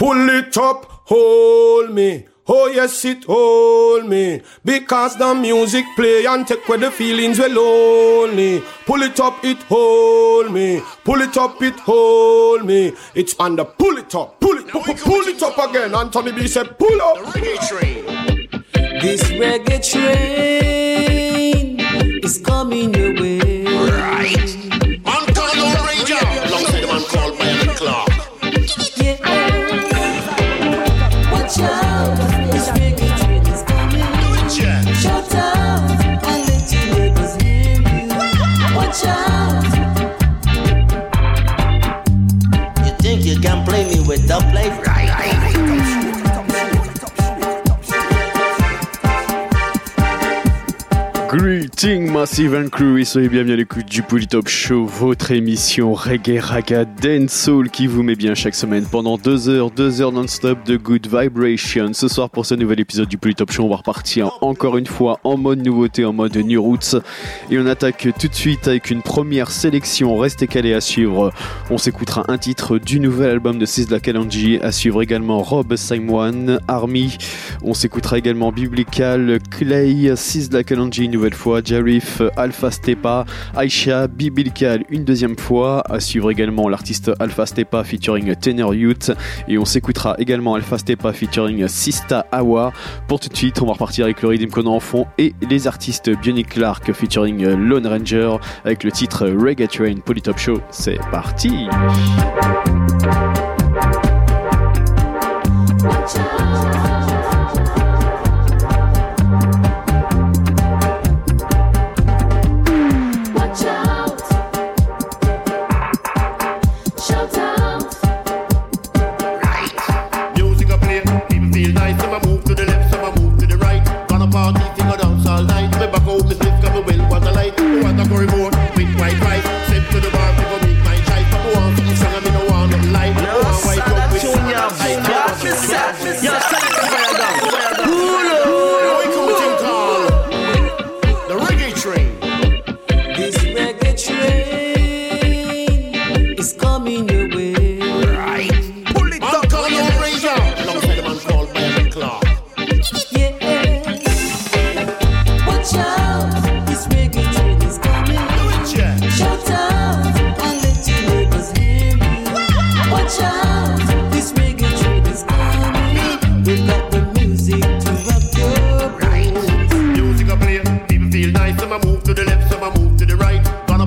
[0.00, 2.24] Pull it up, hold me.
[2.48, 7.48] Oh yes, it hold me because the music play and take away the feelings we
[7.48, 8.62] lonely.
[8.86, 10.80] Pull it up, it hold me.
[11.04, 12.94] Pull it up, it hold me.
[13.14, 15.94] It's under pull it up, pull it, pull, pull it up again.
[15.94, 17.18] Anthony B said, pull up.
[17.18, 18.06] The reggae train.
[19.02, 21.78] This reggae train
[22.24, 23.09] is coming your
[51.82, 56.38] Greeting Massive and Crew et soyez bienvenus à l'écoute du Polytop Show, votre émission reggae,
[56.38, 60.76] raga, dancehall qui vous met bien chaque semaine pendant deux heures, deux heures non-stop de
[60.76, 61.94] good vibration.
[61.94, 65.20] Ce soir pour ce nouvel épisode du Polytop Show, on va repartir encore une fois
[65.24, 66.96] en mode nouveauté, en mode New Roots
[67.50, 70.18] et on attaque tout de suite avec une première sélection.
[70.18, 71.32] Restez calés à suivre.
[71.70, 76.58] On s'écoutera un titre du nouvel album de Sizzla Kalonji, à suivre également Rob Simon,
[76.68, 77.16] Army.
[77.62, 83.24] On s'écoutera également Biblical, Clay, Sizzla Kalonji une nouvelle fois, Jarif, Alpha Stepa,
[83.56, 89.12] Aisha, Biblical une deuxième fois, à suivre également l'artiste Alpha Stepa featuring Tenor Youth
[89.46, 92.72] et on s'écoutera également Alpha Stepa featuring Sista Awa.
[93.06, 95.32] Pour tout de suite, on va repartir avec le rythme qu'on a en fond et
[95.48, 100.60] les artistes Bionic Clark featuring Lone Ranger avec le titre Reggae Train Polytop Show.
[100.70, 101.68] C'est parti!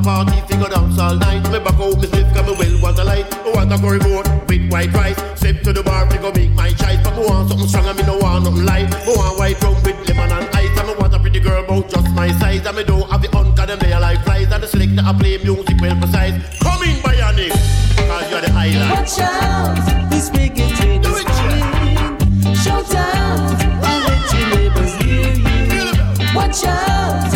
[0.03, 1.43] Party, a dance all night.
[1.51, 3.25] Me back home, me slip, come me well, want a light.
[3.45, 5.17] Me want a curry board with white rice.
[5.39, 6.99] Step to the bar, go make my choice.
[7.03, 8.89] But me want something strong, and me no want nothing light.
[9.05, 10.77] Me want white rum with lemon and ice.
[10.77, 12.65] And me want a pretty girl about just my size.
[12.65, 14.51] And me don't have the uncut them there like flies.
[14.51, 16.35] And the selector I play music well precise.
[16.59, 17.51] Come in, Bionic,
[17.95, 18.91] cause you're the highlight.
[18.91, 19.75] Watch out,
[20.09, 22.55] this reggae train is coming.
[22.55, 26.35] Shout out and let your neighbors hear you.
[26.35, 27.31] Watch out,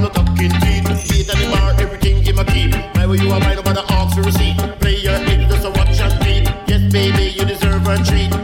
[0.00, 1.08] A laugh talking teeth.
[1.10, 2.72] Gate at the bar, everything give a keep.
[2.94, 4.56] Buy where you are, buy nobody ask for receipt.
[4.80, 6.48] Play your head, just a watch and beat.
[6.66, 8.39] Yes, baby, you deserve a treat.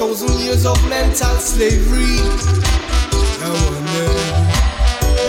[0.00, 2.16] Thousand years of mental slavery.
[3.38, 4.08] Now wonder,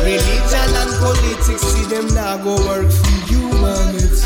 [0.07, 4.23] religion and politics, see them now go work for humanity.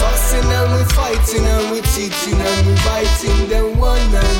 [0.00, 4.37] Fussing and we fighting and we teaching and we biting them one another.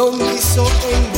[0.00, 1.09] Don't be so angry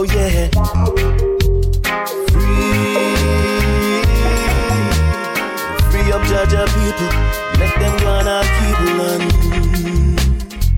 [0.00, 0.48] Oh yeah.
[2.32, 2.96] Free.
[5.90, 7.10] Free up Jaja people.
[7.60, 9.24] Make them go on our people and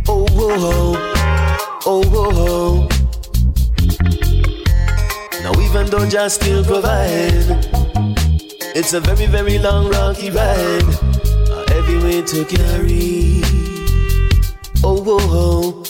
[0.09, 1.83] Oh oh oh.
[1.87, 2.89] Oh oh.
[5.45, 7.47] Now even though Jah still provide,
[8.75, 13.41] it's a very very long rocky ride, uh, heavy weight to carry.
[14.83, 15.85] Oh oh oh,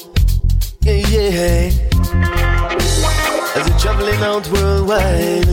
[0.83, 1.82] yeah yeah.
[4.03, 5.47] Traveling out worldwide,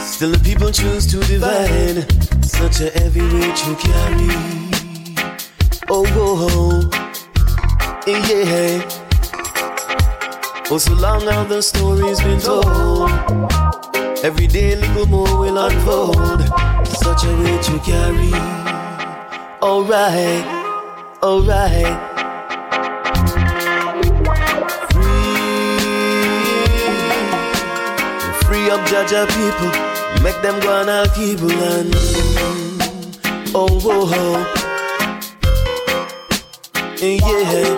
[0.00, 2.06] still the people choose to divide.
[2.44, 4.30] Such a heavy weight to carry.
[5.88, 8.86] Oh oh oh, yeah.
[10.70, 13.10] Oh, so long now the story's been told.
[14.22, 16.40] Every day, little more will unfold.
[16.86, 18.32] Such a weight to carry.
[19.60, 20.46] Alright,
[21.20, 22.07] alright.
[28.78, 29.70] Up Jaja people.
[30.22, 31.94] Make them go on our people and.
[33.54, 34.54] Oh, oh.
[37.00, 37.76] Yeah.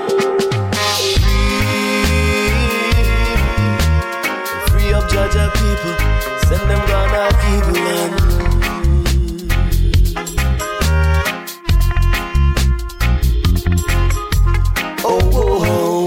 [4.69, 5.95] Free up Jaja people,
[6.49, 6.81] send them
[7.45, 8.31] people and
[15.03, 16.07] Oh oh oh,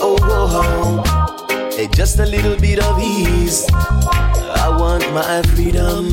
[0.00, 1.22] oh oh
[4.82, 6.04] want my freedom.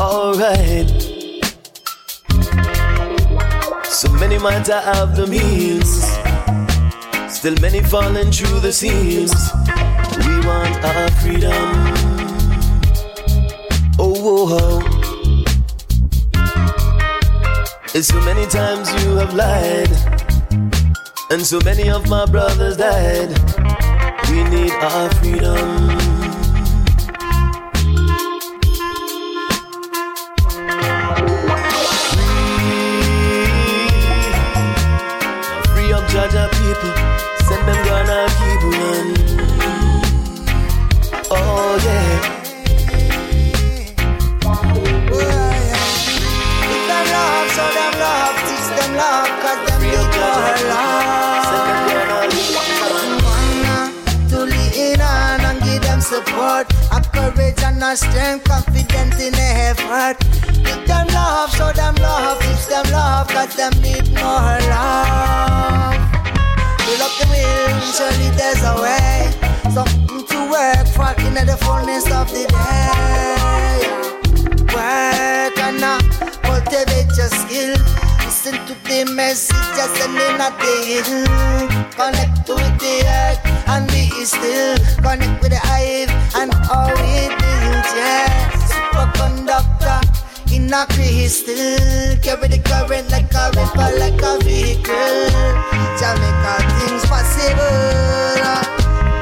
[0.00, 0.88] Alright.
[3.84, 5.90] So many minds I have the means.
[7.32, 9.32] Still many falling through the seams.
[10.26, 11.62] We want our freedom.
[14.04, 14.58] Oh, oh.
[14.58, 14.80] oh.
[17.94, 19.92] It's so many times you have lied.
[21.30, 23.30] And so many of my brothers died.
[24.28, 26.01] We need our freedom.
[57.96, 60.16] Strength, confident in effort.
[60.64, 65.98] Give them love, show them love, teach them love, cause them need more love.
[66.84, 69.32] Fill up the will, surely there's a way.
[69.72, 73.82] Something to work for in the fullness of the day.
[74.72, 76.00] Work and uh,
[76.42, 77.76] cultivate your skill.
[78.24, 81.26] Listen to the message just sending a deal.
[81.92, 84.76] Connect with the earth and be still.
[85.02, 87.41] Connect with the hive and all we
[90.72, 91.54] in a crystal.
[92.22, 95.28] Carry the current like a river, like a vehicle.
[96.00, 98.40] Jamaica things possible.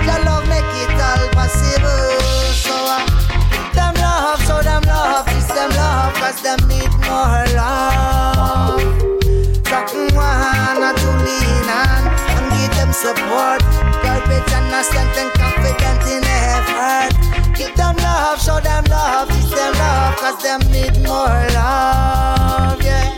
[0.06, 2.06] Your love make it all possible.
[2.54, 3.02] So uh,
[3.74, 8.80] them love, show them love, teach them love, cause them need more love.
[9.66, 12.02] Something wanna to lean on
[12.36, 13.62] and give them support.
[14.02, 17.12] Courage and strength and confident in effort.
[17.56, 18.84] Give them love, show them
[19.78, 23.14] love, cause them need more love, yeah.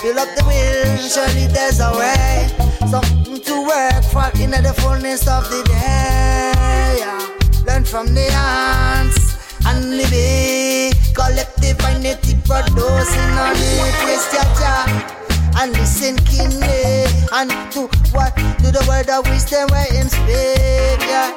[0.00, 2.48] Fill up the will, surely there's a way.
[2.90, 7.64] Something to work for in the fullness of the day, yeah.
[7.66, 10.94] Learn from the ants and live it.
[11.14, 13.90] Collective kinetic producing on your
[14.32, 15.18] jaw
[15.60, 21.00] and listen keenly and to what to the word of wisdom where him speak.
[21.02, 21.34] Yeah.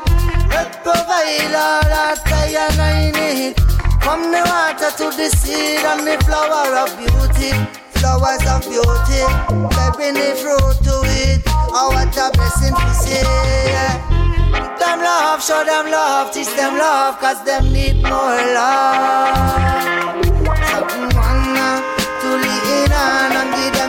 [0.51, 1.91] Help provide all
[2.55, 3.70] and I need.
[4.01, 7.51] From the water to the seed and the flower of beauty.
[8.01, 9.21] Flowers of beauty,
[9.69, 11.41] bearing the fruit to it.
[11.47, 13.21] Oh, what a blessing to see.
[14.79, 20.20] Them love, show them love, teach them love, cause them need more love.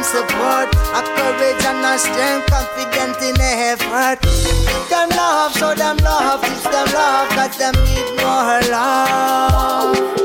[0.03, 4.21] And support, a courage and a strength, confident in effort.
[4.23, 10.22] Give them love, show them love, teach them love, cause them need more love.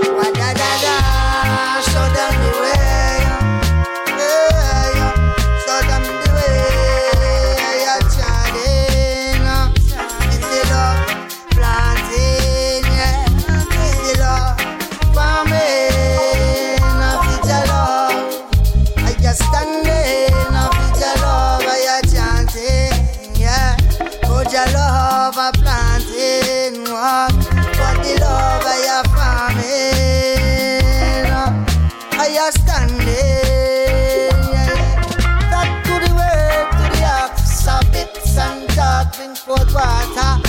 [39.67, 40.41] Forth water.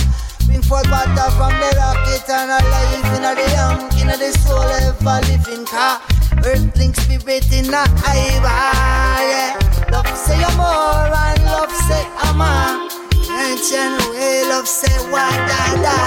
[0.45, 5.19] Bring forth water from the rock, eternal life in the young, in the soul, ever
[5.27, 6.01] living car.
[6.45, 9.91] Earthling spirit in the eye, yeah.
[9.91, 12.87] Love say I'm more and love say I'm a.
[13.29, 15.97] Ancient way, love say what da da.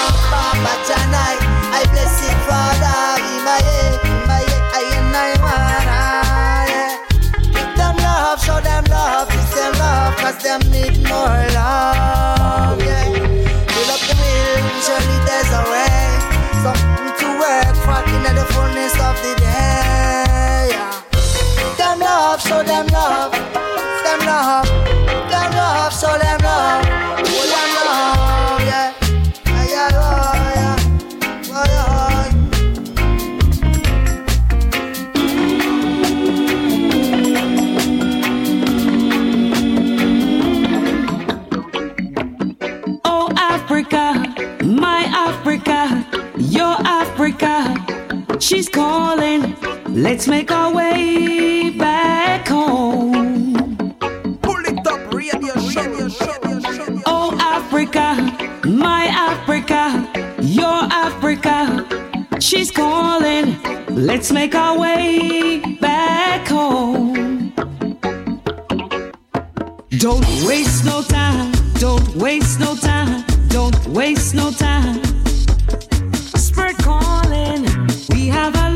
[0.00, 1.36] I'm Papa Janai,
[1.72, 3.22] I bless it Father.
[3.22, 4.15] In my head,
[10.36, 13.04] cause them need more love, yeah.
[13.72, 16.06] Fill up the will, surely there's a way.
[16.62, 21.76] Something to work for in the fullness of the day, yeah.
[21.76, 22.95] Them love, show them love,
[47.26, 49.56] Africa, she's calling.
[49.88, 53.52] Let's make our way back home.
[54.42, 56.08] Pull it up, radio show.
[57.04, 58.14] Oh, Africa,
[58.64, 60.08] my Africa,
[60.40, 61.84] your Africa,
[62.38, 63.60] she's calling.
[63.88, 67.52] Let's make our way back home.
[69.98, 71.50] Don't waste no time.
[71.80, 73.24] Don't waste no time.
[73.48, 75.05] Don't waste no time.
[78.10, 78.75] We have a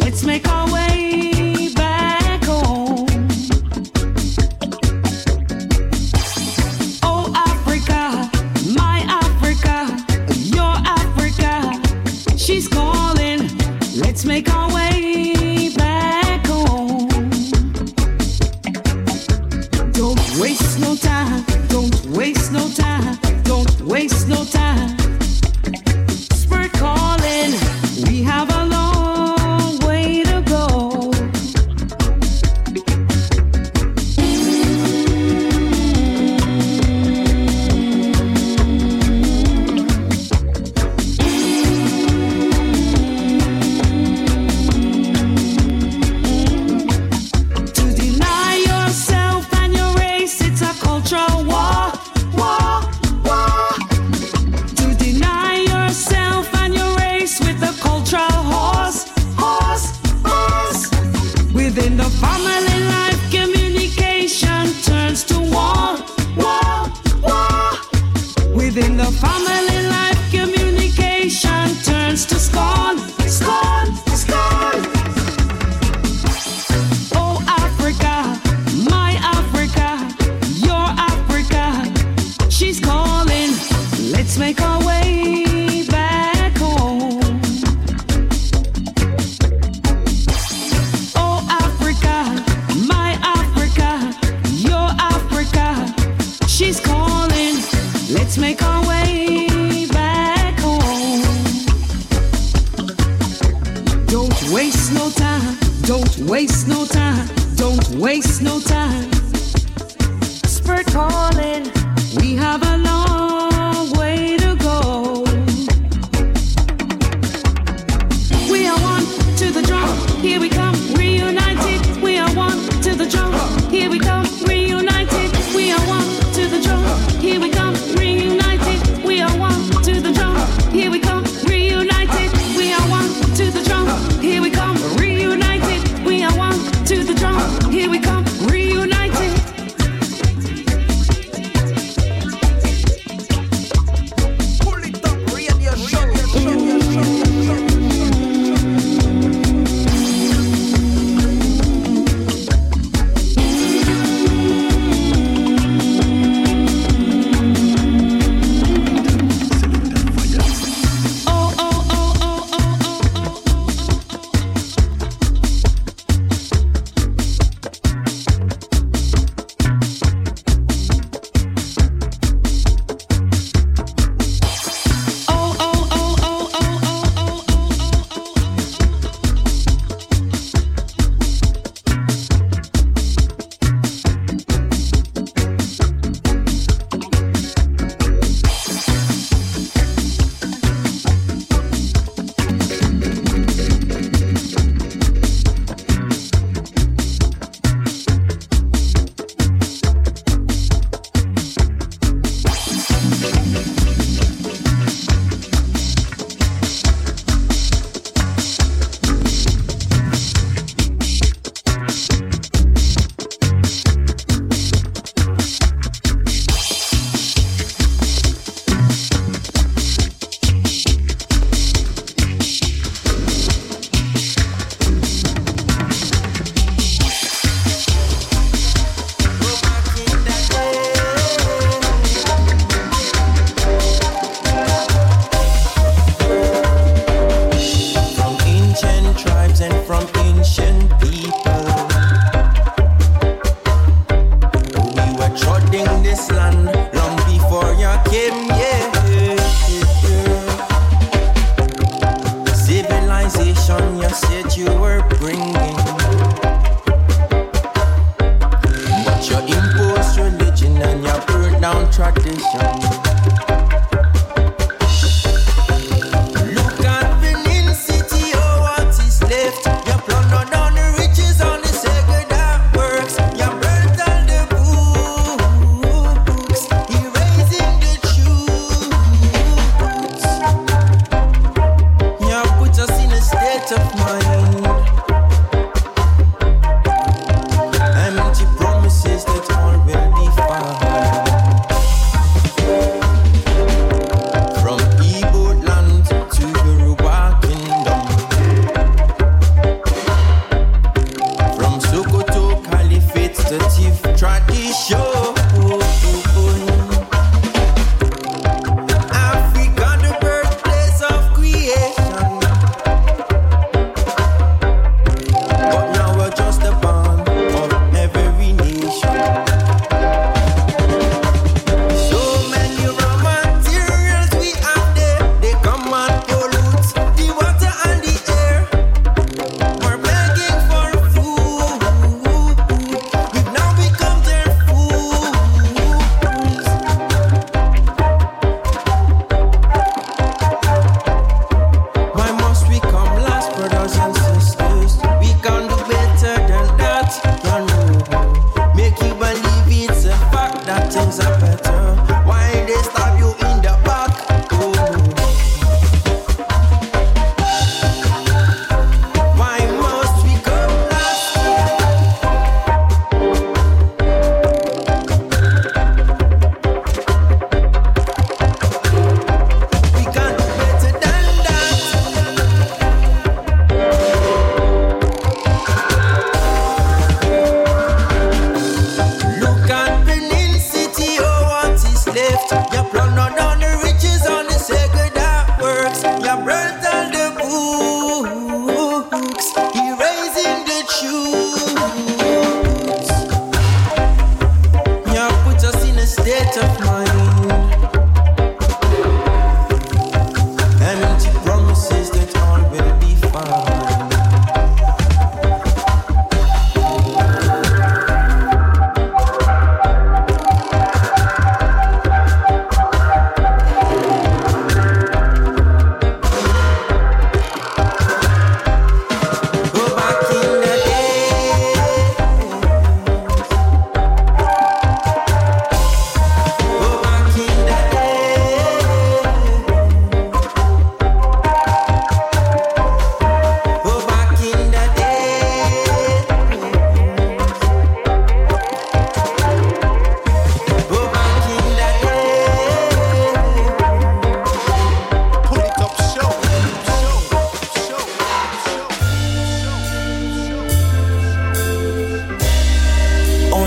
[0.00, 0.89] Let's make our way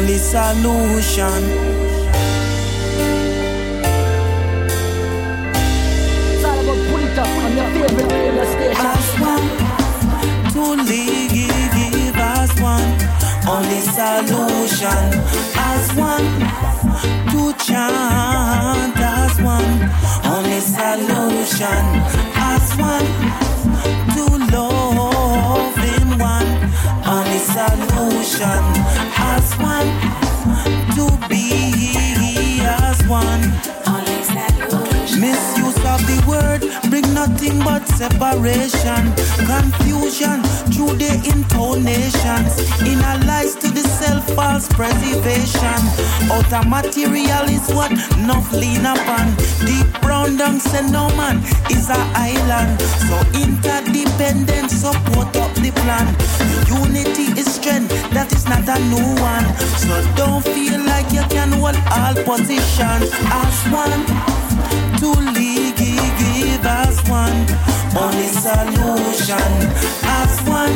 [0.03, 1.43] Only solution.
[8.83, 9.47] As one
[10.51, 12.89] to live as one,
[13.47, 15.03] only solution.
[15.55, 16.27] As one
[17.31, 19.89] to chant as one,
[20.25, 21.83] only solution.
[22.35, 23.42] As one
[27.43, 28.63] solution.
[29.17, 29.89] As one
[30.95, 33.43] to be as one.
[35.19, 39.13] Misuse of the word bring nothing but separation,
[39.45, 40.41] confusion
[40.73, 42.51] through the intonations.
[42.81, 45.79] Inner lies to the self, false preservation.
[46.31, 49.35] Outer material is what enough lean upon.
[49.65, 51.37] Deep brown down say no man
[51.69, 52.81] is a island.
[53.07, 53.15] So
[53.93, 56.07] interdependent support up the plan.
[56.67, 59.45] Unity is strength, that is not a new one.
[59.77, 64.01] So don't feel like you can hold all positions as one
[64.99, 67.37] to live as one.
[67.95, 69.53] Only solution
[70.09, 70.73] as one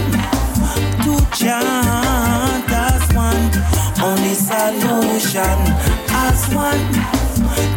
[1.03, 3.49] to chant as one.
[3.99, 5.58] Only solution
[6.13, 6.86] as one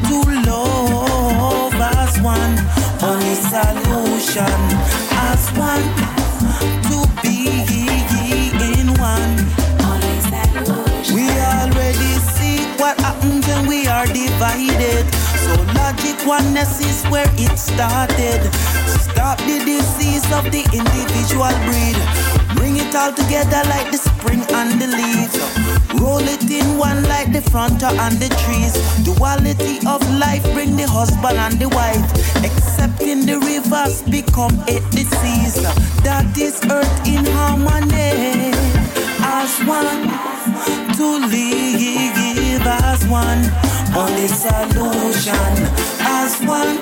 [0.08, 2.54] to love as one.
[3.02, 5.86] Only solution as one
[6.90, 7.46] to be
[8.66, 9.34] in one.
[11.14, 15.06] We already see what happens when we are divided.
[15.44, 18.40] So logic oneness is where it started.
[19.06, 21.98] Stop the disease of the individual breed.
[22.56, 24.19] Bring it all together like spring
[24.60, 25.36] and the leaves.
[26.00, 28.74] Roll it in one like the fronter and the trees.
[29.04, 32.04] Duality of life bring the husband and the wife.
[32.44, 35.56] Except in the rivers become the seas.
[36.04, 38.52] That is earth in harmony.
[39.24, 40.00] As one
[40.96, 43.42] to live as one.
[43.96, 45.52] Only solution
[46.20, 46.76] as one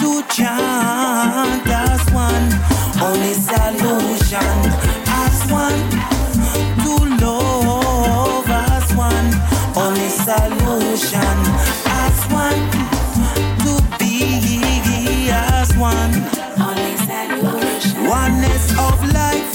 [0.00, 2.46] to chant as one.
[3.02, 4.56] Only solution
[5.08, 6.15] as one
[6.86, 6.94] to
[7.26, 9.28] love as one.
[9.76, 11.36] Only solution
[12.04, 12.62] as one
[13.64, 16.14] to be as one.
[16.66, 18.06] Only solution.
[18.06, 19.52] Oneness of life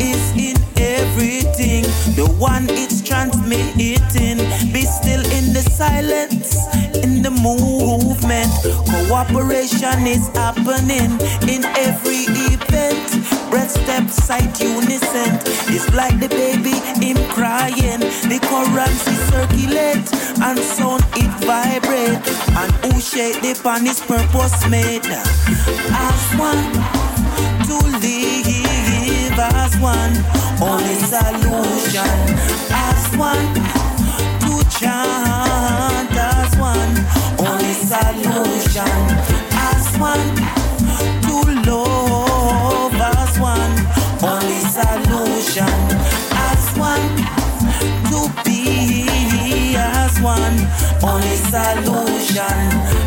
[0.00, 1.84] is in everything.
[2.18, 4.38] The one it's transmitting.
[4.72, 6.66] Be still in the silence,
[7.04, 8.52] in the movement.
[8.90, 11.10] Cooperation is happening
[11.48, 13.11] in every event.
[13.52, 15.36] Breath step sight unison.
[15.68, 16.72] It's like the baby
[17.04, 18.00] him crying.
[18.00, 20.08] The currency circulate
[20.40, 22.16] and sound it vibrate.
[22.56, 25.04] And who shake the pan is purpose made.
[25.04, 26.64] As one
[27.68, 30.16] to live as one.
[30.56, 32.16] Only solution
[32.72, 33.52] as one
[34.48, 36.94] to chant as one.
[37.36, 38.96] Only solution
[39.52, 40.41] as one
[45.52, 45.68] solution
[46.34, 47.16] as one
[48.08, 50.56] to be as one.
[51.02, 53.01] Only solution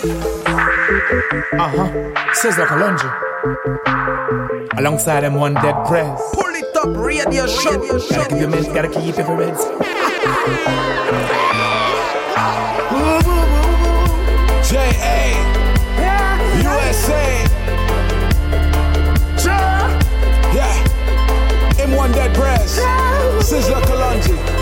[0.00, 1.90] Uh huh.
[2.32, 3.08] Sizzla Kalonji.
[4.78, 6.20] Alongside them one dead prez.
[6.34, 7.80] Pull it up, radio show.
[8.08, 9.64] Gotta keep your mints, gotta keep your reds.
[14.70, 15.34] J.A.
[16.62, 17.44] USA.
[20.54, 20.84] Yeah.
[21.82, 22.78] M1 Dead Prez.
[23.42, 24.57] Sizzla Kalonji.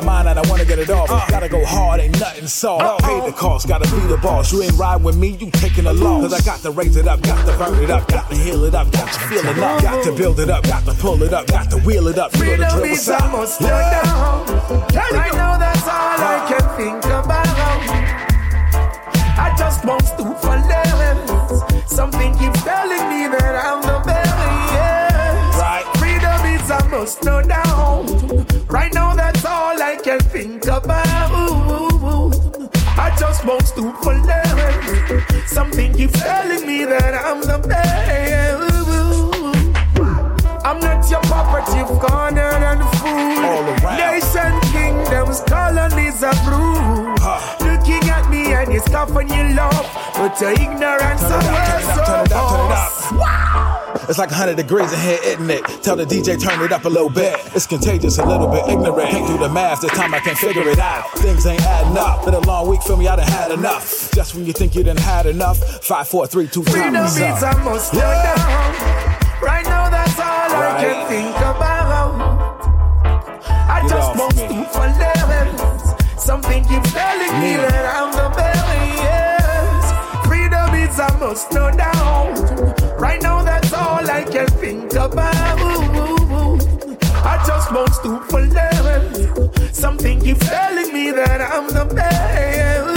[0.00, 1.10] My mind and I wanna get it off.
[1.10, 1.24] Uh.
[1.28, 3.02] Gotta go hard, ain't nothing soft.
[3.04, 4.52] Pay the cost, gotta be the boss.
[4.52, 6.22] You ain't riding with me, you taking a loss.
[6.22, 8.64] Cause I got to raise it up, got to burn it up, got to heal
[8.64, 11.22] it up, got to feel it up, got to build it up, got to pull
[11.22, 12.34] it up, got to wheel it up.
[12.36, 14.46] You know the Freedom drill, is almost down.
[14.92, 16.48] Right now, that's all I uh.
[16.48, 17.46] can think about.
[19.38, 21.90] I just want to for less.
[21.90, 24.32] Something keeps telling me that I'm the best.
[25.58, 25.84] Right.
[25.96, 28.46] Freedom is almost no down.
[28.68, 29.05] Right now, that's all I
[30.06, 30.94] can think about.
[32.96, 35.50] I just want to for less.
[35.50, 38.62] Something keeps telling me that I'm the best.
[40.64, 43.50] I'm not your property, cornered and fool.
[43.50, 43.96] All.
[43.98, 47.16] Nation, kingdoms, colonies are rule.
[47.66, 51.66] Looking at me and you scoff and you laugh, but your ignorance Turn it and
[51.66, 53.12] up, turn it up, turn it up, turn it up.
[53.12, 53.85] Wow.
[54.08, 55.64] It's like 100 degrees in here, isn't it?
[55.82, 57.34] Tell the DJ turn it up a little bit.
[57.56, 59.10] It's contagious, a little bit ignorant.
[59.10, 61.10] Can't do the math, this time I can't figure it out.
[61.18, 62.24] Things ain't adding up.
[62.24, 64.12] Been a long week, feel me, I done had enough.
[64.12, 67.58] Just when you think you done had enough, five, four, three, two, time is up.
[67.64, 68.96] must go down.
[69.42, 72.46] Right now, that's all I can think about.
[73.68, 76.22] I Get just want to for levels.
[76.22, 77.56] Something keeps telling Me.
[77.56, 78.55] that I'm the best.
[81.18, 83.00] Must no doubt.
[83.00, 85.36] Right now, that's all I can think about.
[87.24, 89.76] I just want to for levels.
[89.76, 92.95] Something keeps telling me that I'm the best.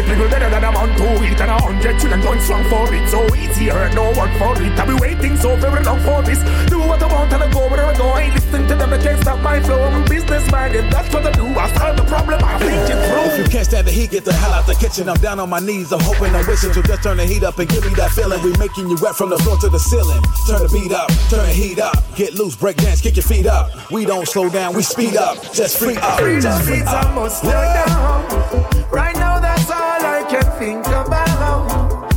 [0.00, 2.40] If you the people better than I'm on to it And a hundred children going
[2.40, 5.84] strong for it So easy, hurt no work for it I've been waiting so very
[5.84, 6.40] long for this
[6.70, 8.94] Do what I want and I go where I go I ain't listening to them,
[8.94, 12.04] I can't stop my flow I'm business minded, that's what I do I solve the
[12.04, 14.74] problem, I think it If you can't stand the heat, get the hell out the
[14.74, 15.06] kitchen.
[15.06, 16.72] I'm down on my knees, I'm hoping, I'm wishing.
[16.72, 18.42] So just turn the heat up and give me that feeling.
[18.42, 20.22] We making you wet from the floor to the ceiling.
[20.48, 21.96] Turn the beat up, turn the heat up.
[22.16, 23.90] Get loose, break dance, kick your feet up.
[23.90, 25.36] We don't slow down, we speed up.
[25.52, 27.04] Just free up, just free up.
[27.04, 32.10] a must go down Right now that's all I can think about.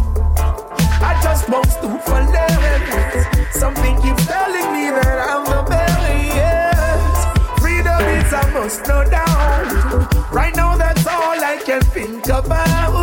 [1.01, 7.61] I just want to for levels Something keeps telling me that I'm the best.
[7.61, 10.33] Freedom is a must no doubt.
[10.33, 12.93] Right now that's all I can think about.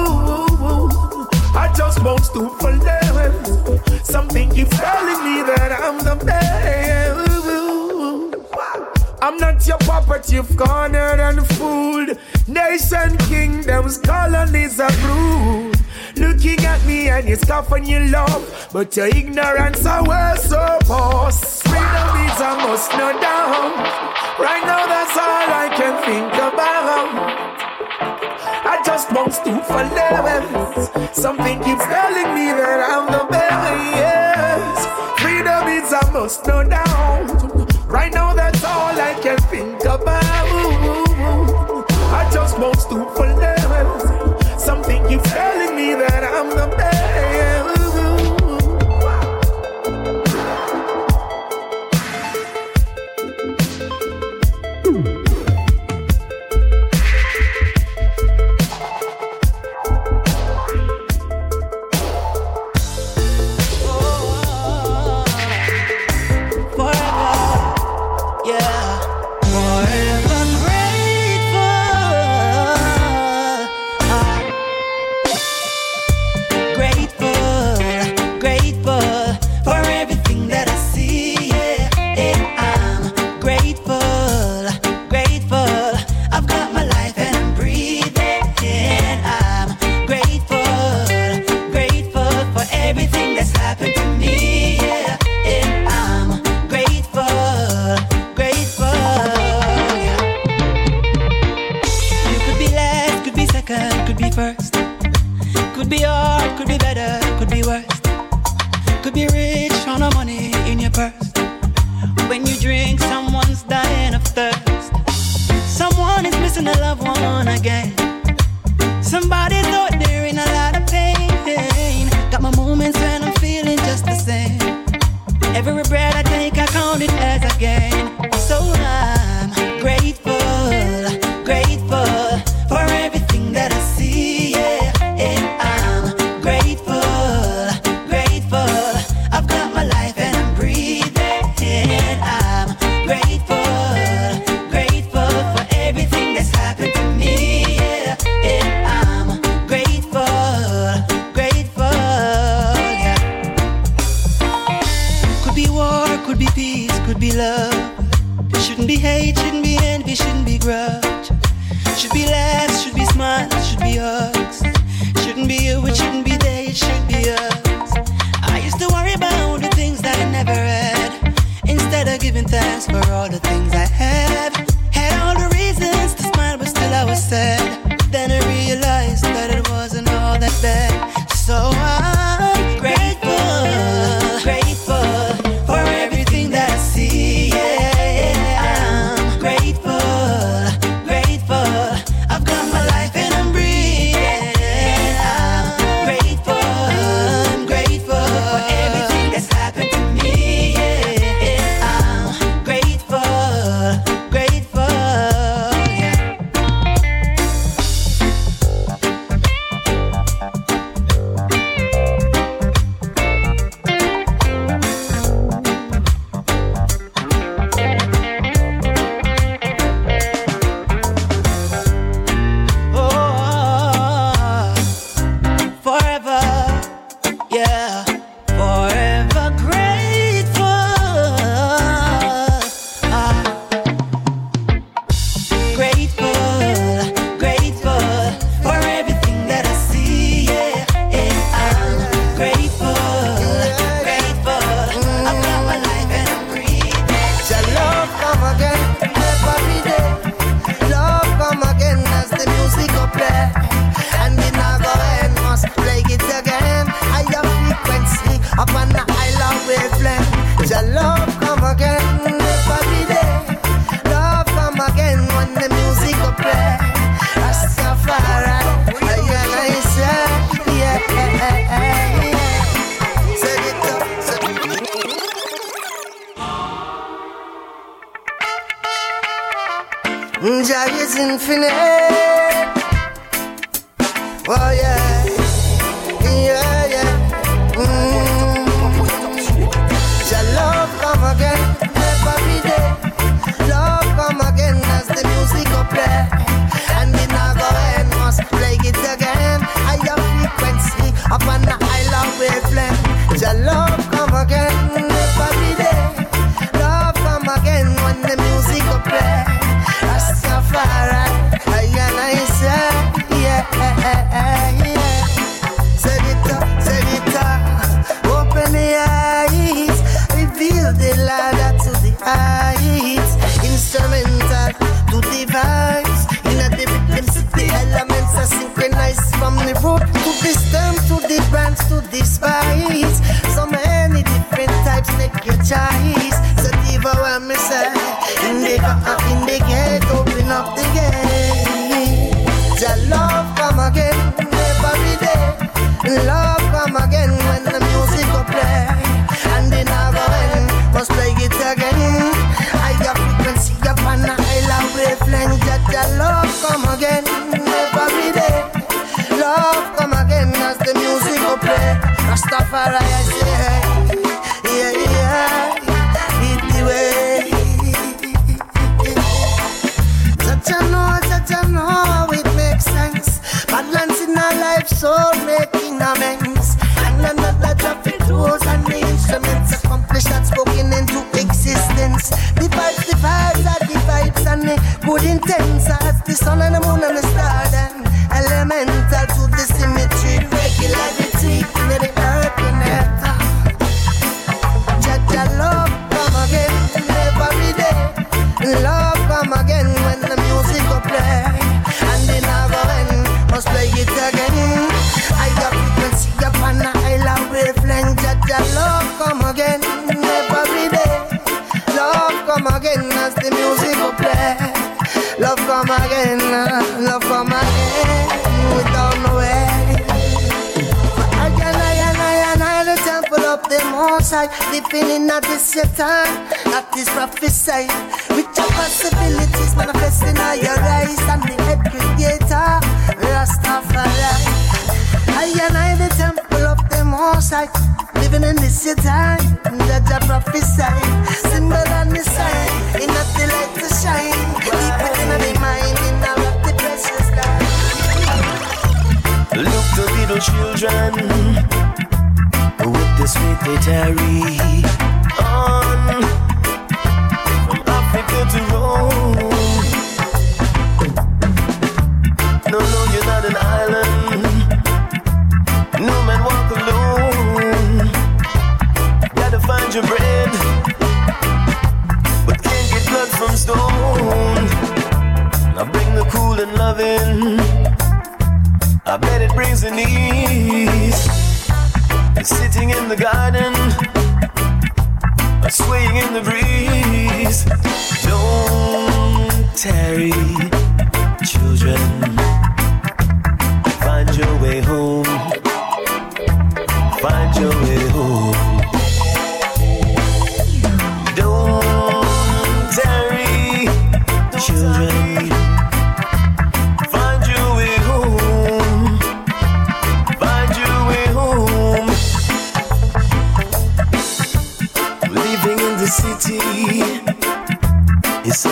[1.54, 7.29] I just want to for levels Something keeps telling me that I'm the best
[9.22, 12.18] I'm not your puppet, you've cornered and fooled.
[12.48, 15.76] Nation, kingdoms, colonies are rude.
[16.16, 20.78] Looking at me and you scoff and you love, but your ignorance I will so
[20.88, 21.62] boss.
[21.62, 23.76] Freedom is a must, no doubt.
[24.38, 27.60] Right now, that's all I can think about.
[28.66, 30.90] I just want to for levels.
[31.16, 34.88] Something keeps telling me that I'm the best.
[35.20, 37.88] Freedom is a must, no doubt.
[37.88, 38.59] Right now, that's
[39.36, 40.24] can think about.
[42.12, 43.30] I just won't stoop for.
[44.58, 46.99] Something keeps telling me that I'm the best.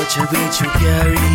[0.09, 1.28] Such a weight you carry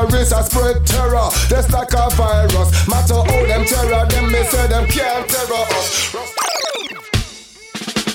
[0.00, 2.88] Terrorists are spread terror, that's like a virus.
[2.88, 6.16] Matter how them terror, them me say them can't terror us.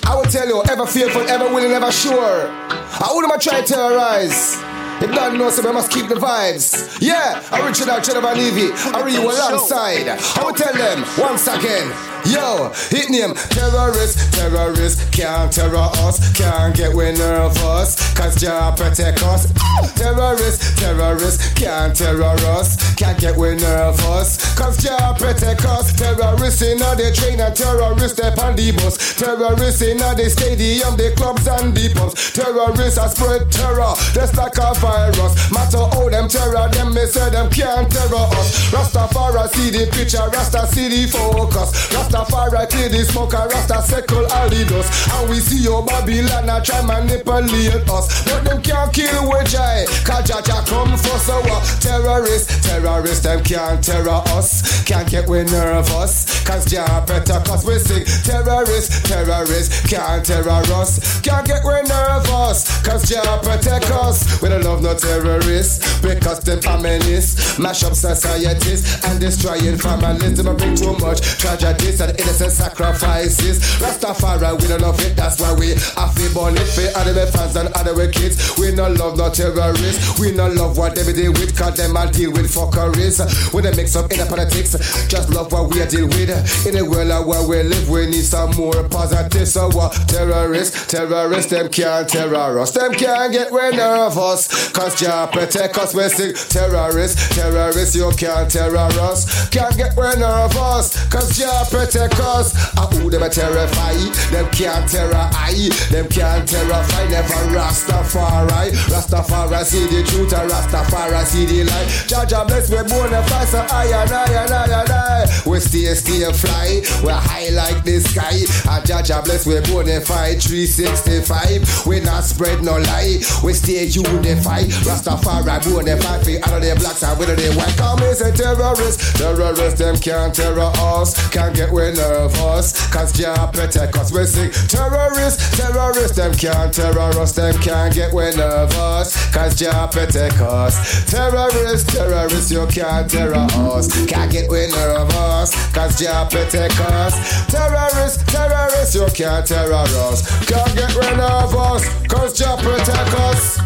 [0.04, 2.50] I will tell you, ever fearful, ever willing, ever sure.
[2.50, 4.56] I wouldn't try to terrorize.
[5.00, 6.98] If not know, so we must keep the vibes.
[7.00, 10.10] Yeah, original Cheddar Levy, I read you alongside.
[10.10, 12.15] I will tell them once again.
[12.26, 19.22] Yo, hit name terrorist, terrorist, can't terror us, can't get we nervous, cause Jah protect
[19.22, 19.46] us.
[19.94, 25.94] Terrorist, terrorist, can't terror us, can't get we nervous, cause Jah protect us.
[25.94, 28.98] Terrorists in the train and terrorists step on the bus.
[29.16, 32.34] Terrorists in the stadium, the clubs and the pubs.
[32.34, 35.52] Terrorists are spread terror, that's like a virus.
[35.52, 38.74] Matter how them terror, them me say them can't terror us.
[38.74, 41.94] Rastafari see the picture, Rasta see the focus.
[42.16, 45.12] Rastafari clear the smoke and Rasta circle all the dust.
[45.12, 48.24] And we see your Babylon a try manipulate us.
[48.24, 49.84] But them can't kill we jai.
[50.08, 51.64] Cause Jaja come for so what?
[51.82, 54.84] Terrorists, terrorists, them can't terror us.
[54.86, 56.44] Can't get we nervous.
[56.46, 57.66] Cause Jah protect us.
[57.66, 61.20] We sing terrorists, terrorists, can't terror us.
[61.20, 62.64] Can't get we nervous.
[62.82, 64.42] Cause Jah protect us.
[64.42, 66.00] We don't love no terrorists.
[66.00, 67.60] Because them a menace.
[67.60, 70.38] Mash up societies and destroying families.
[70.38, 73.60] Them a bring too much tragedies and innocent sacrifices.
[73.82, 75.16] Rastafari, we don't love it.
[75.16, 78.58] That's why we have to burn it for other fans and other kids.
[78.58, 80.20] We no love no terrorists.
[80.20, 81.58] We no love what they deal with.
[81.58, 83.20] Cause them all deal with fuckeries.
[83.54, 84.72] When they mix up in the politics,
[85.08, 86.30] just love what we deal with.
[86.66, 89.48] In the world of where we live, we need some more positive.
[89.48, 89.94] So what?
[90.08, 92.72] Terrorists, terrorists, them can't terror us.
[92.72, 94.72] Them can't get we nervous.
[94.72, 95.94] Cause Jah protect us.
[95.94, 99.50] We sing terrorists, terrorists, you can't terror us.
[99.50, 100.94] Can't get we nervous.
[101.10, 102.54] Cause Jah protect us.
[102.78, 103.94] Ah, who them a terrify?
[104.32, 105.70] Them can't terror I.
[105.90, 107.08] Them can't terrify.
[107.10, 108.72] Never Rastafari.
[108.92, 111.88] Rastafari see the truth and Rastafari see the light.
[112.08, 115.26] Jah bless we born a fly so high and high and high and high.
[115.46, 116.82] We stay, stay fly.
[117.04, 118.44] We're high like the sky.
[118.72, 121.86] And Jah Jah bless we born a fight 365.
[121.88, 123.22] We not spread no lie.
[123.44, 124.68] We stay unified.
[124.84, 127.76] Rastafari born a fight for all of the blacks and whether they white.
[127.78, 129.18] Come is a terrorist.
[129.18, 131.16] Terrorists them can't terror us.
[131.30, 132.72] Can't get we nervous.
[132.90, 134.12] Cause Jah protect us.
[134.12, 137.34] We sing terrorists, terrorists them can't terror us.
[137.34, 139.12] Them can't get we nervous.
[139.34, 141.06] Cause Jah protect us.
[141.12, 144.06] Terrorists, terrorists you can't terror us.
[144.06, 145.52] Can't get we nervous.
[145.74, 147.14] Cause Jah protect us.
[147.48, 150.46] Terrorists, terrorists you can't terror us.
[150.46, 151.84] Can't get we nervous.
[152.08, 153.60] Cause Jah protect us.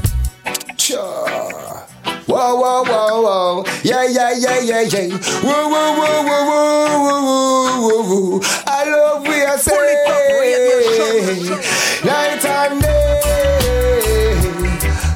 [0.78, 1.89] Sure.
[2.30, 3.64] Whoa, whoa, whoa, whoa.
[3.84, 5.18] Yeah, yeah, yeah, yeah, yeah.
[5.42, 8.42] Whoa, whoa, whoa, whoa, whoa, whoa, whoa, whoa.
[8.68, 10.06] I love we are saying.
[12.06, 14.36] Night and day.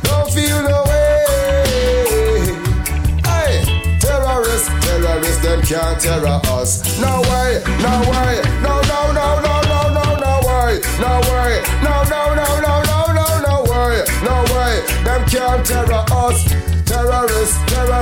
[0.01, 1.23] Don't feel no way.
[3.29, 3.61] Hey,
[3.99, 6.81] terrorists, terrorists, them can't terror us.
[6.99, 8.41] No way, no way.
[8.65, 10.81] No, no, no, no, no, no, no way.
[10.99, 11.61] No way.
[11.83, 14.01] No, no, no, no, no, no, no way.
[14.23, 14.81] No way.
[15.03, 16.12] Them can't terror us.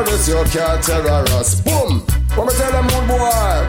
[0.03, 1.61] Terrorists, you can't terror us.
[1.61, 1.99] Boom.
[2.33, 3.67] What me tell them, old boy?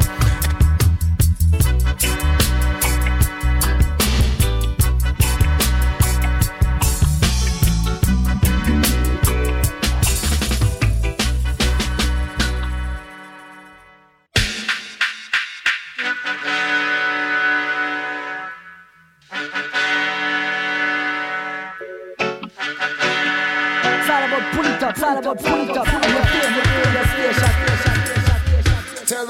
[24.55, 26.02] Pull it up, it's all about pull it up.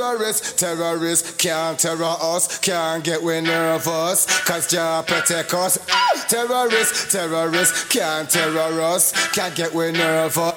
[0.03, 5.78] Terrorists, terrorists can't terror us, can't get we nervous, cause Jah protect us.
[6.28, 10.55] Terrorists, terrorists can't terror us, can't get we nervous.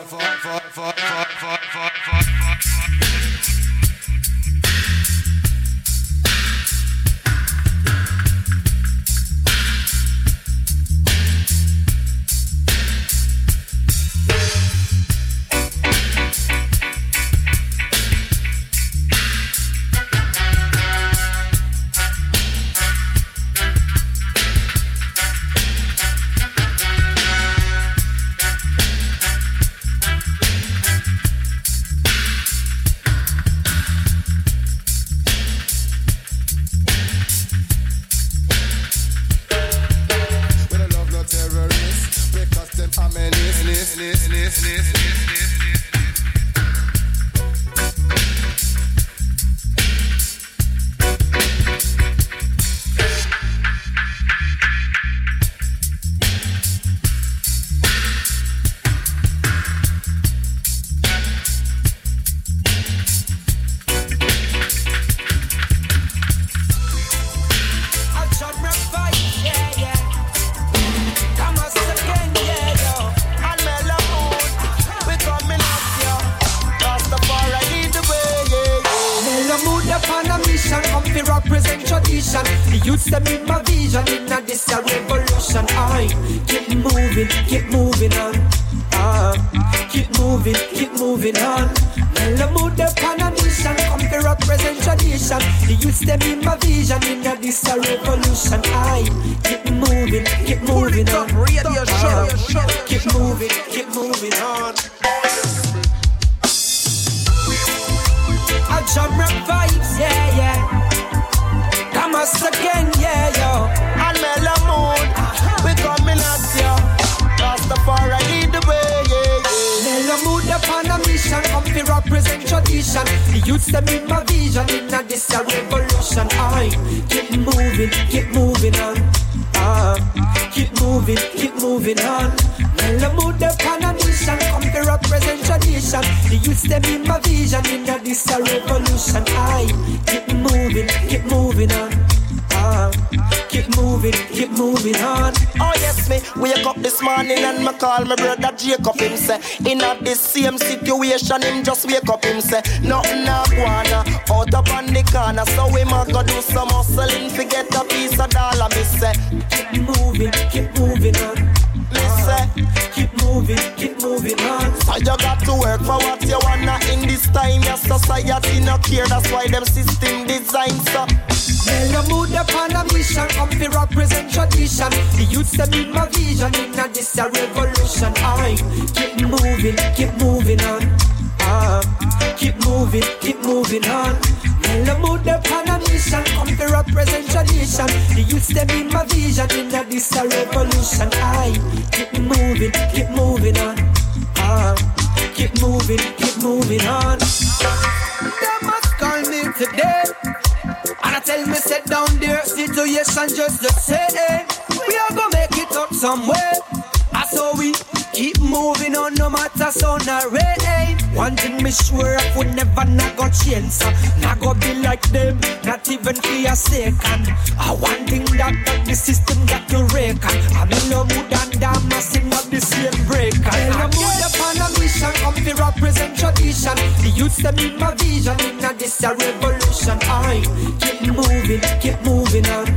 [225.25, 226.75] Come to represent tradition.
[227.01, 229.97] The youths them in my vision, in a this a revolution.
[230.05, 230.43] I
[230.79, 232.67] keep moving, keep moving on.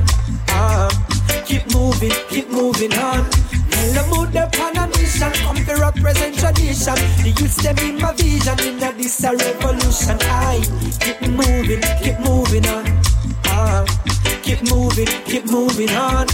[0.48, 0.88] Ah,
[1.44, 3.28] keep moving, keep moving on.
[3.70, 6.96] Well, I mood upon a mission, come to represent tradition.
[7.22, 10.18] The youths them in my vision, in a this a revolution.
[10.22, 10.64] I
[11.00, 12.84] keep moving, keep moving on.
[13.44, 13.84] Ah,
[14.42, 16.26] keep moving, keep moving on.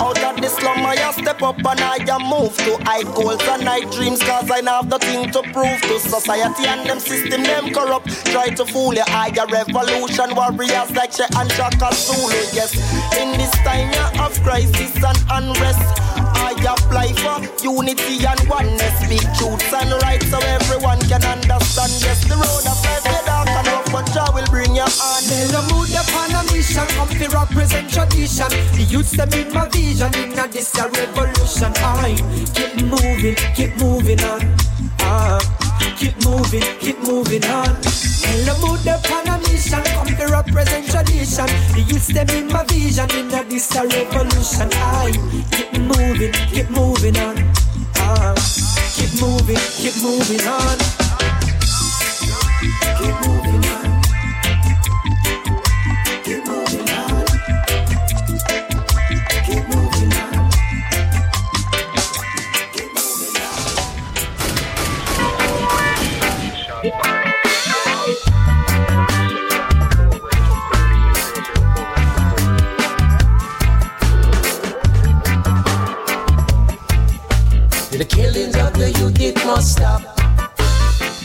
[0.00, 3.84] Out of the slum I step up and I move to high goals and high
[3.90, 8.08] dreams Cause I have nothing to prove to society and them system them corrupt.
[8.26, 12.74] Try to fool you, I a revolution warriors like Che and Shaka Zulu Yes,
[13.20, 16.04] in this time yeah, of crisis and unrest.
[16.36, 22.24] I apply for unity and oneness Speak truths and rights so everyone can understand Yes,
[22.24, 23.63] the road of is dark
[23.94, 28.50] but Jah will bring you on Mela mood upon a mission, come to represent tradition.
[28.74, 31.70] The youths them in my vision, in a this a revolution.
[31.78, 32.18] I
[32.58, 34.42] keep moving, keep moving on.
[34.98, 35.38] Ah,
[35.96, 37.70] keep moving, keep moving on.
[38.26, 41.46] Mela mood upon a mission, come to represent tradition.
[41.78, 44.70] The youths them in my vision, in a this a revolution.
[44.74, 45.14] I
[45.54, 47.38] keep moving, keep moving on.
[48.02, 48.34] Ah,
[48.90, 50.93] keep moving, keep moving on.
[79.54, 80.02] Must stop.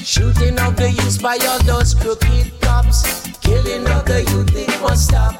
[0.03, 3.01] Shooting of the youth by all those crooked cops.
[3.39, 5.33] Killing of the youth, it must stop.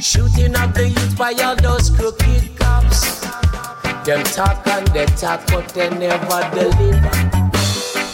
[0.00, 3.20] Shooting of the youth by all those crooked cops.
[4.04, 7.16] Them talk and they talk, but they never deliver.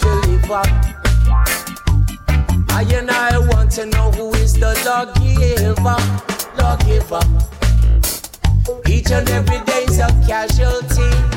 [0.05, 0.63] Deliver.
[2.77, 5.97] I and I want to know who is the lawgiver.
[6.59, 7.25] Lawgiver.
[8.87, 11.36] Each and every day's a casualty.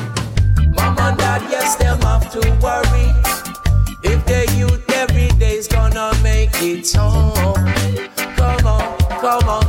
[1.03, 3.07] And dad, yes, them have to worry.
[4.03, 7.55] If the youth every day's gonna make it home.
[8.37, 9.65] Come on, come on.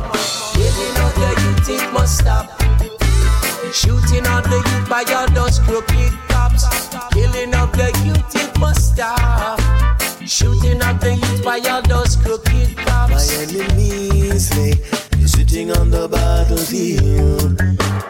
[0.53, 2.45] Killing of the youth, it must stop.
[3.73, 6.63] Shooting on the youth by all those crooked cops.
[7.13, 9.59] Killing of the youth, it must stop.
[10.25, 13.11] Shooting of the youth by all those crooked cops.
[13.11, 14.73] My enemies, they
[15.53, 17.61] fighting on the battlefield.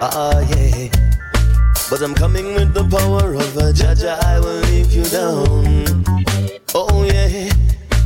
[0.01, 1.02] Ah, yeah.
[1.93, 6.03] But I'm coming with the power of a judge, I will leave you down.
[6.73, 7.53] Oh, yeah.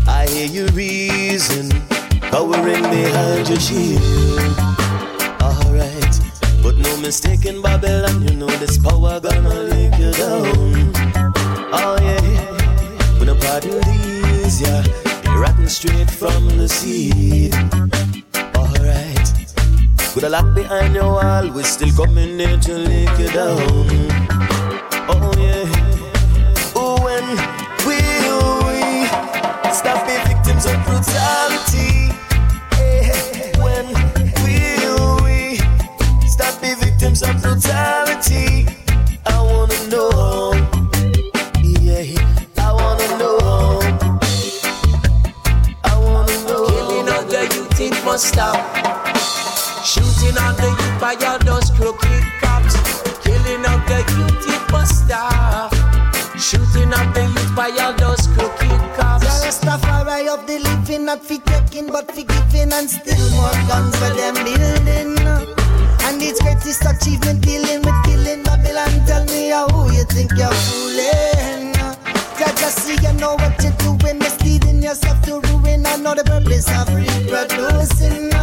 [0.05, 1.71] I hear you reason,
[2.19, 4.01] cowering behind your shield.
[5.39, 6.19] Alright.
[6.61, 10.91] But no mistake in Babylon, you know this power gonna leave you down.
[11.71, 13.19] Oh, yeah.
[13.19, 14.83] When a pardon these, yeah.
[15.33, 17.55] Rotten straight from the seed.
[18.53, 19.36] Alright.
[20.17, 23.61] With a lock behind your wall, we're still coming here to lick you down.
[25.07, 25.69] Oh yeah.
[26.75, 27.23] Oh, when
[27.85, 29.05] will we
[29.71, 32.09] stop being victims of brutality?
[32.81, 33.93] Eh, When
[34.41, 35.59] will we
[36.27, 38.65] stop being victims of brutality?
[39.23, 40.17] I wanna know.
[48.17, 49.16] Stop.
[49.87, 52.75] Shooting on the youth by all those crooked cops.
[53.23, 55.07] Killing of the youth, it must.
[56.35, 58.67] Shooting of the youth by all those crooked
[58.99, 59.23] cops.
[59.23, 63.95] The Rastafari of the living, not for taking, but for giving, and still more guns
[63.95, 65.23] for them building.
[66.03, 68.91] And its greatest achievement dealing with killing Babylon.
[69.07, 71.71] Tell me how you think you're fooling.
[72.35, 75.85] Yeah, just see you know what you're doing, misleading yourself to ruin.
[75.85, 78.36] I know the purpose of reproducing.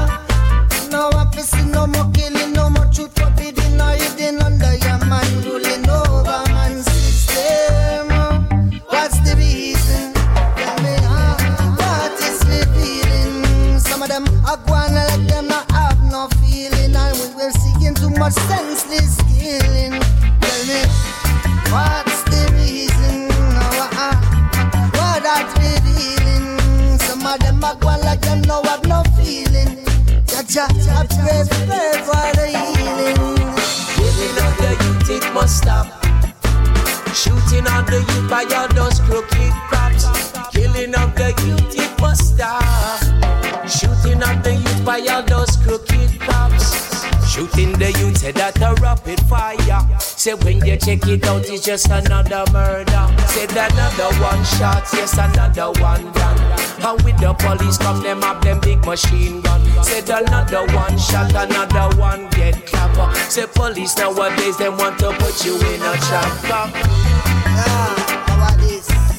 [50.25, 53.07] Say when you check it out, it's just another murder.
[53.29, 56.41] Said another one shot, yes, another one done.
[56.81, 59.61] And with the police come, them have them big machine gun.
[59.85, 63.15] Said another one shot, another one get clapper.
[63.29, 66.33] Say police nowadays, them want to put you in a trap.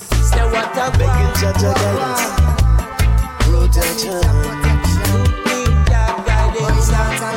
[0.10, 2.34] Say what a Begging Jah Jah guidance,
[3.45, 4.26] protection.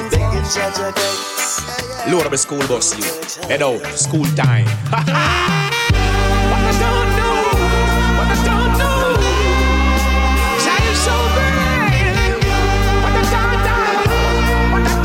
[0.09, 1.88] Begging Jah Jah guidance.
[2.11, 3.05] Load up the school bus, you.
[3.49, 4.65] Head out, school time.
[4.89, 5.05] what
[6.65, 7.13] I don't
[8.17, 8.79] what I don't
[10.97, 12.41] so great.
[13.03, 13.93] What I don't
[14.73, 15.05] what I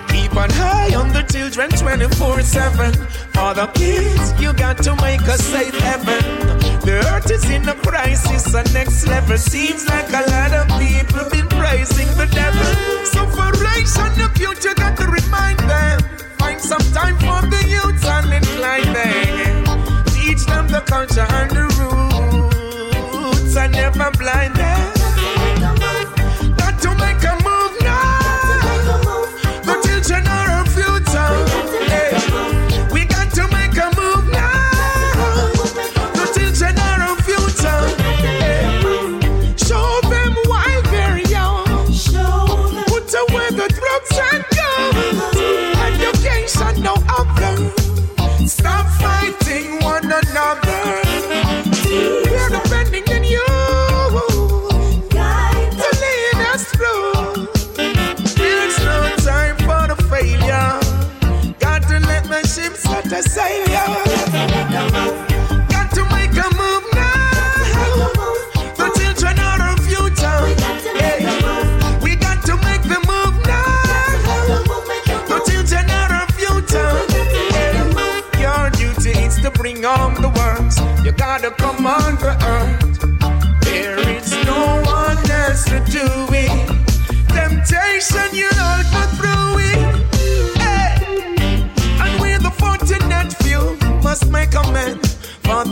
[0.00, 0.08] don't.
[0.08, 2.96] Keep an eye on the children 24-7.
[3.32, 6.61] For the kids, you got to make a safe heaven.
[6.84, 9.38] The earth is in a crisis, a next level.
[9.38, 12.64] Seems like a lot of people been praising the devil.
[13.06, 16.00] So for race on the future, got to remind them.
[16.38, 19.64] Find some time for the youth and incline them.
[20.06, 24.61] Teach them the culture and the roots and never blind them.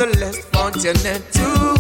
[0.01, 1.77] the less fortunate too.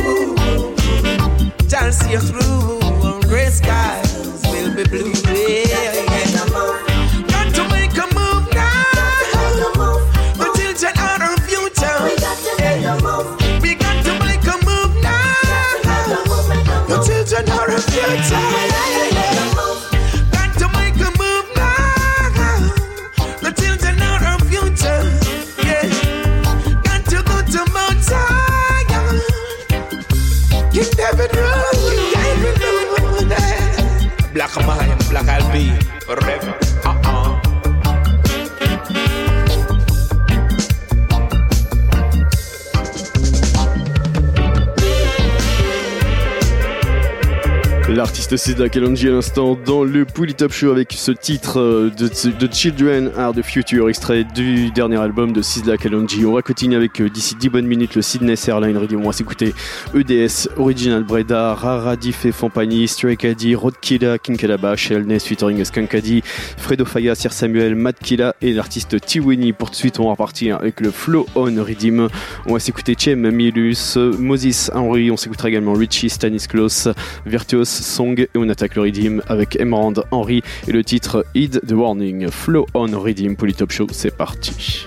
[1.70, 2.78] Shall see you through,
[3.22, 5.10] gray skies will be blue.
[5.24, 6.04] Yeah, yeah.
[7.32, 8.84] Got to make a move now.
[10.54, 11.96] Children are future.
[12.04, 13.40] We got to make a move.
[13.62, 15.34] We got to make a move now.
[17.02, 18.49] Children are future.
[48.30, 52.48] C'était Sidla Kelonji à l'instant dans le Pouli Top Show avec ce titre euh, de,
[52.52, 56.24] Children Are the Future, extrait du dernier album de Sidla Kelonji.
[56.24, 59.00] On va continuer avec euh, d'ici 10 bonnes minutes le Sydney Airline Radio.
[59.00, 59.52] On va s'écouter
[59.96, 66.22] EDS, Original Breda, Rara Diff et Fampani, Stray Caddy, Rodkilla, King Kalabash, Elnes featuring Skankadi,
[66.24, 69.52] Fredo Faya, Sir Samuel, Matt Killa et l'artiste Tiwini.
[69.52, 72.06] Pour tout de suite, on va repartir avec le Flow On Redeem.
[72.46, 75.10] On va s'écouter Chem, Milus, Moses, Henry.
[75.10, 76.86] On s'écoutera également Richie, Stanis Klaus,
[77.26, 81.72] Virtuos, Song et on attaque le Redeem avec Emerald Henry et le titre Heed the
[81.72, 82.28] Warning.
[82.28, 84.86] Flow on Redeem Polytop Show, c'est parti.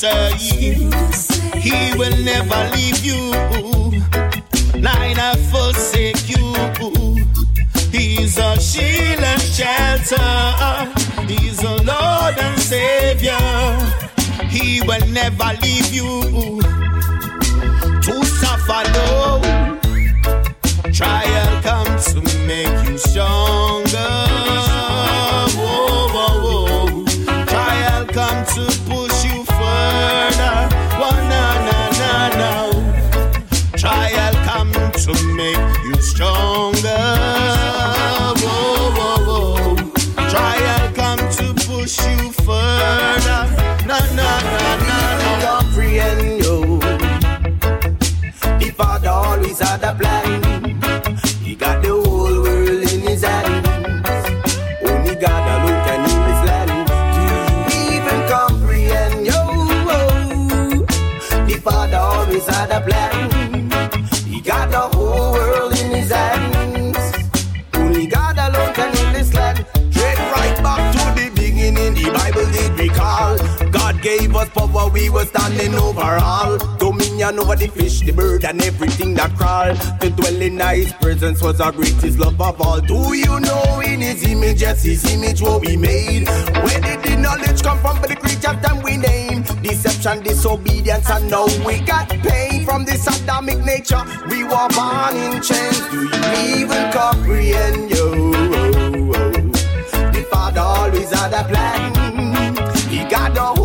[0.00, 0.90] Same.
[1.60, 3.20] He will never leave you,
[4.80, 6.46] neither forsake you.
[7.92, 10.30] He's a shield and shelter.
[11.28, 13.44] He's a Lord and Savior.
[14.48, 16.62] He will never leave you
[18.06, 19.80] to suffer alone.
[20.94, 23.59] Trial come to make you stronger.
[75.50, 76.58] Standing over all.
[76.78, 79.74] Dominion over the fish, the bird, and everything that crawl.
[80.00, 82.80] To dwell in His presence was our greatest love of all.
[82.80, 86.28] Do you know in His image, yes, His image what we made?
[86.28, 88.00] Where did the knowledge come from?
[88.00, 89.42] But the creature that we name.
[89.62, 94.02] Deception, disobedience, and now we got pain from this Adamic nature.
[94.28, 95.80] We were born in chains.
[95.90, 98.32] Do you even comprehend you?
[100.12, 101.90] The Father always had a plan.
[102.88, 103.59] He got the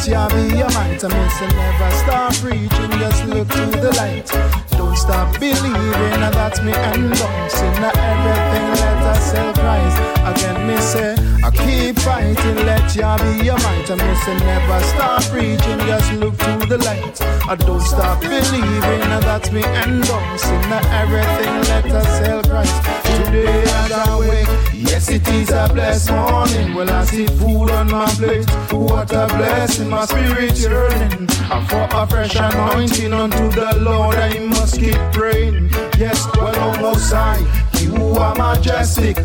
[0.00, 1.02] let ya be your might.
[1.04, 4.26] I and never stop preaching, just look to the light.
[4.70, 7.74] Don't stop believing, and that's me endorsing.
[7.80, 9.98] Now everything let us sell Christ.
[10.24, 11.14] Again, me say,
[11.70, 13.90] keep fighting, let ya be your might.
[13.90, 17.20] I miss and never stop preaching, just look to the light.
[17.48, 20.64] I don't stop believing, and that's me endorsing.
[21.02, 22.76] Everything let us sell Christ.
[23.04, 26.74] Today as I wake, yes it is a blessed morning.
[26.74, 31.28] Well I see food on my plate, what a blessing, my spirit yearning.
[31.52, 35.70] And for a fresh anointing unto the Lord, I must keep praying.
[35.98, 37.42] Yes, well on most high,
[37.80, 39.18] you are majestic.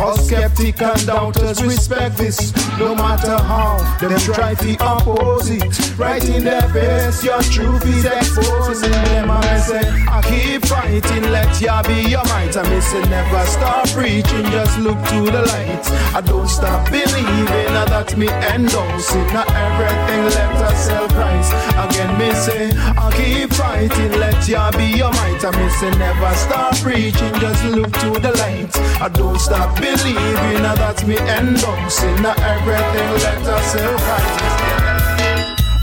[0.00, 5.98] All skeptic and doubters respect this, no matter how them try to oppose it.
[5.98, 9.30] Right in their face, your truth is exposing them.
[9.30, 12.56] I say, I keep fighting, let ya be your might.
[12.56, 15.84] I miss it, never stop preaching, just look to the light.
[16.16, 19.26] I don't stop believing, now that me endorsing.
[19.34, 21.52] Now everything let us sell Christ.
[21.76, 25.44] Again, me say, I keep fighting, let ya be your might.
[25.44, 28.72] I miss it, never stop preaching, just look to the light.
[29.00, 32.22] I don't stop believing, now that me endorsing.
[32.22, 33.96] Now everything let us sell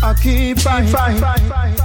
[0.03, 1.76] I keep fighting.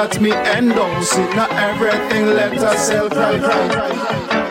[0.00, 1.28] Believing, me me endorsing.
[1.36, 4.49] Not everything let us self right, right, right.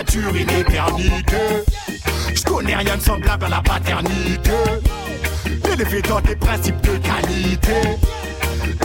[0.00, 1.36] Éternité.
[2.34, 4.50] Je connais rien de semblable à la paternité.
[5.64, 7.74] L'élever dans des principes de qualité.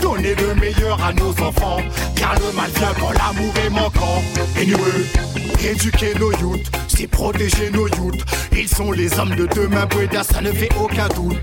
[0.02, 1.78] Donner le meilleur à nos enfants.
[2.16, 4.22] Car le mal vient quand l'amour est manquant.
[4.56, 8.24] Anyway, éduquer nos youths, c'est protéger nos youths.
[8.52, 11.38] Ils sont les hommes de demain, Breda, ça ne fait aucun doute.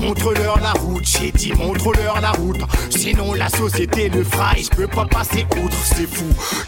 [0.00, 2.60] Montre-leur la route, j'ai dit montre-leur la route.
[2.90, 6.24] Sinon la société le fera je peux pas passer outre, c'est fou.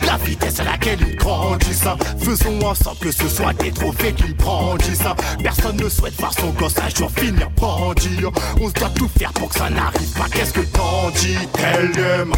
[0.07, 1.89] La vitesse à laquelle ils grandissent,
[2.19, 5.03] faisons ensemble que ce soit des trophées qu'ils brandissent.
[5.43, 8.21] Personne ne souhaite voir son gosse un jour finir bandit.
[8.61, 11.37] On se doit tout faire pour que ça n'arrive pas, qu'est-ce que t'en dis,
[11.95, 12.33] them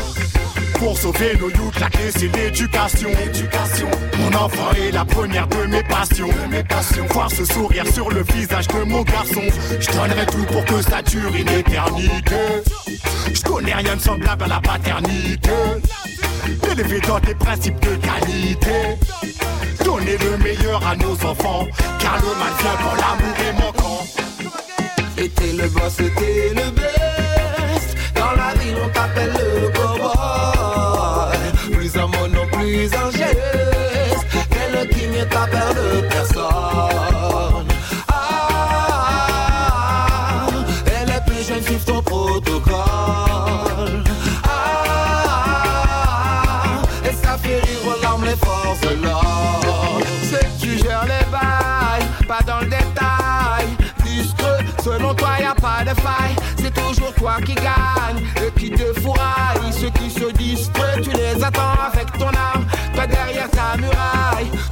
[0.78, 3.08] pour sauver nos youths, la clé c'est l'éducation.
[3.26, 3.88] Éducation.
[4.18, 6.28] Mon enfant est la première de mes passions.
[6.28, 7.06] De mes passions.
[7.10, 9.42] Voir ce sourire sur le visage de mon garçon.
[9.80, 12.36] Je donnerai tout pour que ça dure une éternité.
[13.32, 15.50] Je connais rien de semblable à la paternité.
[16.70, 18.98] Élever dans des principes de qualité.
[19.84, 21.66] Donner le meilleur à nos enfants.
[21.98, 24.04] Car le mal vient quand l'amour est manquant.
[25.16, 27.96] Et t'es le boss, t'es le best.
[28.14, 30.13] Dans la ville, on t'appelle le cowboy.
[32.74, 34.26] En geste.
[34.50, 37.68] Quel qui mieux t'a peur de personne.
[38.12, 39.28] Ah,
[40.86, 42.74] elle est plus jeune, suive ton protocole.
[44.42, 45.62] Ah,
[47.04, 50.00] et ça fait rire larmes les forces de l'ordre.
[50.24, 53.68] C'est tu gères les bails, pas dans le détail.
[54.04, 56.34] Discret, selon toi y a pas de faille.
[56.60, 59.72] C'est toujours toi qui gagne et qui te fourraille.
[59.72, 62.33] Ceux qui se disent que tu les attends avec ton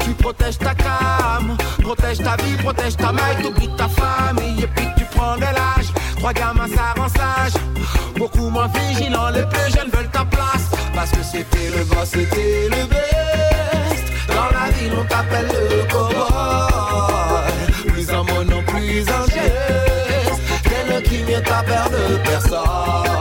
[0.05, 1.57] tu protèges ta cam.
[1.83, 5.93] Protège ta vie, protège ta maille, t'oublies ta famille et puis tu prends de l'âge.
[6.17, 6.95] Trois gamins, ça.
[8.17, 10.71] Beaucoup moins vigilants, les plus jeunes veulent ta place.
[10.95, 14.05] Parce que c'était le boss, c'était le best.
[14.29, 17.43] Dans la ville, on t'appelle le cowboy.
[17.89, 20.41] Plus en mono, plus en geste.
[20.63, 23.12] Quel qui vient ta peur de personne.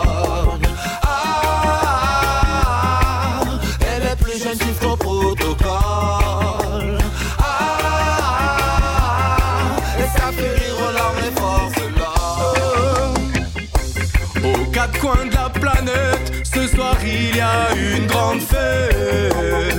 [17.03, 19.75] Il y a une grande fête.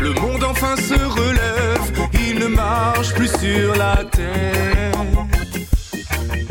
[0.00, 4.92] Le monde enfin se relève, il ne marche plus sur la terre.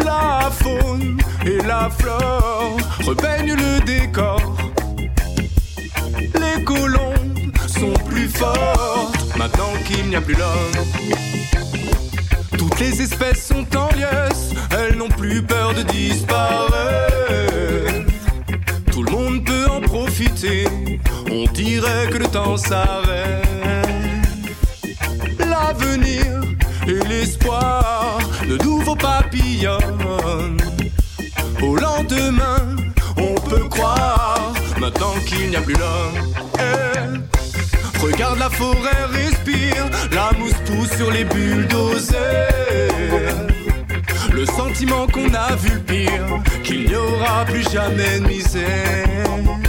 [0.04, 4.42] La faune et la flore repeignent le décor.
[6.36, 10.86] Les colombes sont plus fortes maintenant qu'il n'y a plus l'homme.
[12.58, 17.08] Toutes les espèces sont en liesse, elles n'ont plus peur de disparaître.
[21.32, 23.46] On dirait que le temps s'arrête.
[25.40, 26.42] L'avenir
[26.88, 28.18] et l'espoir
[28.48, 29.78] de nouveaux papillons.
[31.62, 32.76] Au lendemain,
[33.18, 36.34] on peut croire, maintenant qu'il n'y a plus l'homme.
[36.60, 42.18] Eh, Regarde la forêt respire, la mousse pousse sur les bulldozers.
[44.34, 49.67] Le sentiment qu'on a vu pire, qu'il n'y aura plus jamais de misère.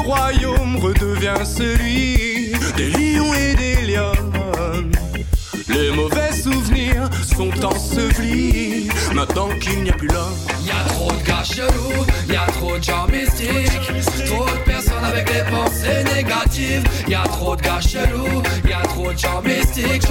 [0.00, 4.92] Le royaume redevient celui des lions et des lionnes.
[5.68, 10.34] Les mauvais souvenirs sont ensevelis maintenant qu'il n'y a plus l'homme.
[10.64, 15.04] Y a trop de gars chelous, y a trop de gens mystiques, trop de personnes
[15.04, 16.84] avec des pensées négatives.
[17.06, 20.08] Y a trop de gars chelous, y a trop de gens mystiques.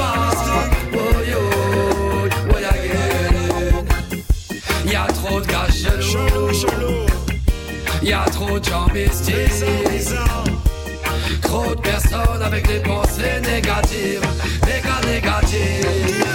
[11.42, 14.22] Trop de personnes avec des pensées négatives,
[14.66, 16.29] méga négatives.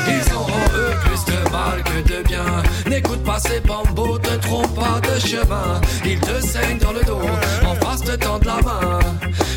[1.85, 2.45] Que de bien.
[2.87, 5.81] N'écoute pas ces bambos, te trompe pas de chemin.
[6.05, 7.21] Ils te saignent dans le dos,
[7.65, 8.99] en face te tendent la main.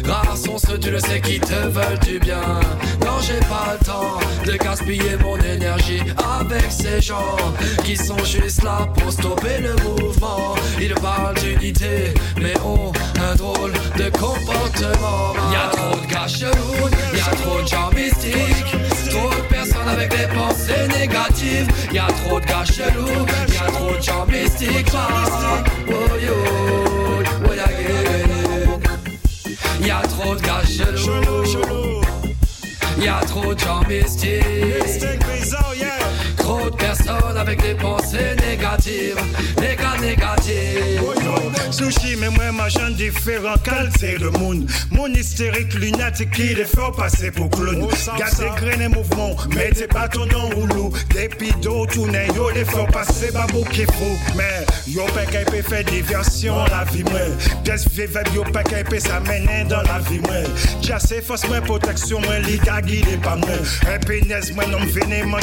[0.06, 2.41] Rares sont ceux, tu le sais, qui te veulent du bien.
[3.02, 6.02] Non, j'ai pas le temps de gaspiller mon énergie
[6.40, 7.36] avec ces gens
[7.84, 10.56] qui sont juste là pour stopper le mouvement.
[10.80, 15.34] Ils parlent d'unité, mais ont un drôle de comportement.
[15.52, 18.76] Y a trop de gars chelous, y a trop de gens mystiques,
[19.10, 21.68] trop de personnes avec des pensées négatives.
[21.92, 24.88] Y a trop de gars chelous, y a trop de gens mystiques.
[24.94, 26.88] Ah, oh yo, oh.
[29.82, 32.07] Y a trop de gars chelous.
[32.99, 34.44] Y a trop de gens mystiques.
[36.38, 39.19] Trop de personnes avec des pensées négatives.
[39.60, 41.02] Néga négatives.
[41.69, 44.68] Sushi, mais moi, ma jeune différent, calcé le monde.
[44.90, 47.88] Mon hystérique lunatique qui les fait passer pour clown.
[48.18, 50.94] Gardez graines et mouvements, mettez pas ton nom ou loup.
[51.14, 54.18] Des pidos, tournez, yo, les fait passer, babou qui fou.
[54.36, 57.19] Mais, yo, pas qu'à peut faire diversion, la vie, moi.
[57.64, 60.32] Pièce vive, yo, pas qu'à peut s'amener dans la vie, moi.
[60.82, 63.49] Jassé, force, moi, protection, moi, liga, guidé pas moi.
[63.85, 65.39] Un moi, non, venez, moi,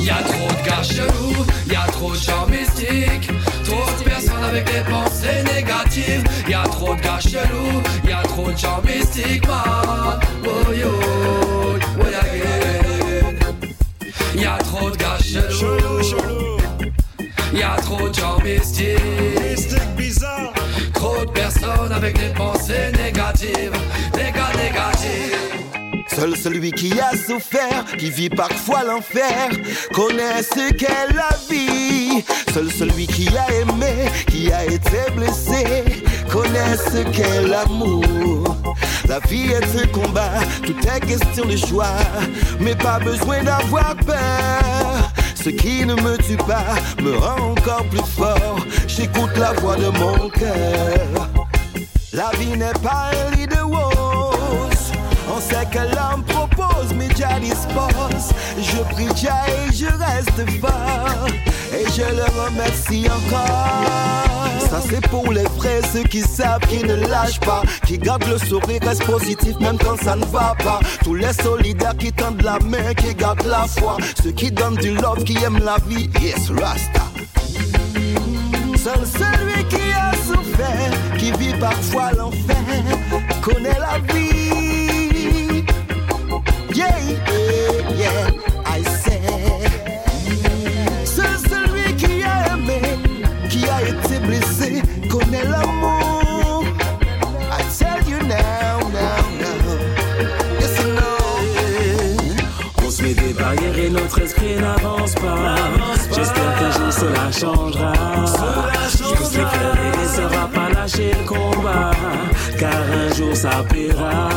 [0.00, 3.30] Y a trop de gars chelous, y a trop de gens mystiques,
[3.64, 6.24] trop de personnes avec des pensées négatives.
[6.48, 10.18] Y a trop de gars chelous, y a trop de gens mystiques, man.
[10.44, 10.90] Oh yo,
[12.00, 12.24] oh yeah,
[14.34, 14.42] yeah.
[14.42, 16.58] Y a trop de gars chelous,
[17.52, 20.52] y a trop de gens mystiques, bizarre.
[20.94, 23.76] Trop de personnes avec des pensées négatives,
[24.16, 25.35] néga négatives.
[26.16, 29.50] Seul celui qui a souffert, qui vit parfois l'enfer,
[29.92, 32.24] connaît ce qu'est la vie.
[32.54, 35.84] Seul celui qui a aimé, qui a été blessé,
[36.32, 38.56] connaît ce qu'est l'amour.
[39.06, 41.98] La vie est un combat, tout est question de choix,
[42.60, 45.12] mais pas besoin d'avoir peur.
[45.34, 48.64] Ce qui ne me tue pas me rend encore plus fort.
[48.88, 51.28] J'écoute la voix de mon cœur.
[52.14, 53.95] La vie n'est pas un rose.
[55.36, 58.32] On sait que l'homme propose, mais Jah dispose.
[58.58, 61.26] Je prie Jah et je reste fort.
[61.74, 64.48] Et je le remercie encore.
[64.70, 67.62] Ça c'est pour les vrais, ceux qui savent, qui ne lâchent pas.
[67.86, 70.80] Qui gardent le sourire, restent positif même quand ça ne va pas.
[71.04, 73.98] Tous les solidaires qui tendent la main, qui gardent la foi.
[74.22, 76.08] Ceux qui donnent du love, qui aiment la vie.
[76.18, 77.02] Yes, Rasta.
[78.74, 82.56] Seul celui qui a souffert, qui vit parfois l'enfer,
[83.42, 84.45] connaît la vie.
[103.90, 105.56] Notre esprit n'avance pas.
[106.14, 107.92] J'espère qu'un jour cela changera.
[108.92, 110.32] Je pousse les frères et les sœurs
[110.86, 111.90] lâcher le combat.
[112.58, 114.28] Car un jour ça paiera.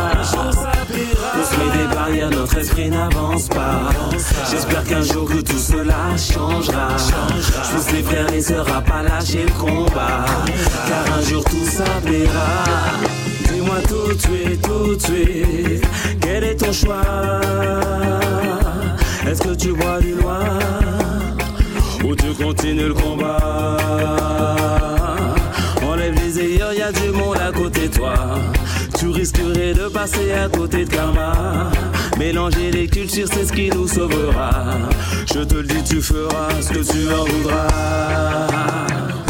[1.37, 3.89] On se met des barrières, notre esprit n'avance pas.
[4.49, 6.97] J'espère qu'un jour que tout cela changera.
[6.97, 10.25] Je pousse les frères, les sœurs à pas lâcher le combat.
[10.87, 12.65] Car un jour tout s'appellera.
[13.51, 15.87] Dis-moi tout de suite, tout de suite,
[16.21, 17.41] quel est ton choix?
[19.27, 20.59] Est-ce que tu bois du noir
[22.03, 23.48] ou tu continues le combat?
[29.99, 31.71] Passer à côté de karma.
[32.17, 34.49] Mélanger les cultures, c'est ce qui nous sauvera.
[35.33, 38.47] Je te le dis, tu feras ce que tu en voudras.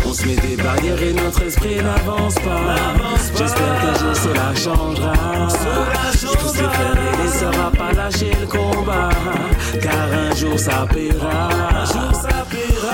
[0.05, 2.75] On se met des barrières et notre esprit n'avance pas.
[3.35, 5.13] J'espère qu'un jour cela changera.
[6.59, 9.09] Je pousse les sœurs pas lâcher le combat.
[9.81, 11.49] Car un jour ça paiera.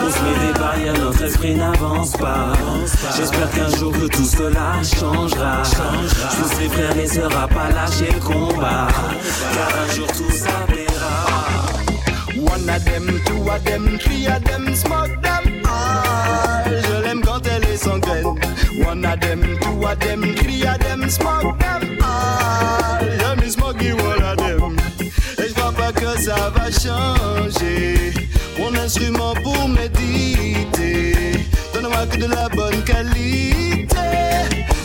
[0.04, 2.54] On se met des barrières, notre esprit n'avance pas.
[3.18, 5.64] J'espère qu'un jour que tout cela changera.
[5.64, 8.88] Je pousse frères les sœurs pas lâcher le combat.
[9.54, 11.16] Car un jour tout s'appellera.
[12.38, 16.72] One of them, two of them, three of them, smoke them all.
[16.72, 18.36] Je l'aime quand elle est sanguine.
[18.86, 21.95] One of them, two of them, three of them, smoke them
[26.18, 28.14] ça va changer.
[28.58, 31.14] Mon instrument pour méditer.
[31.74, 33.88] Donne-moi que de la bonne qualité.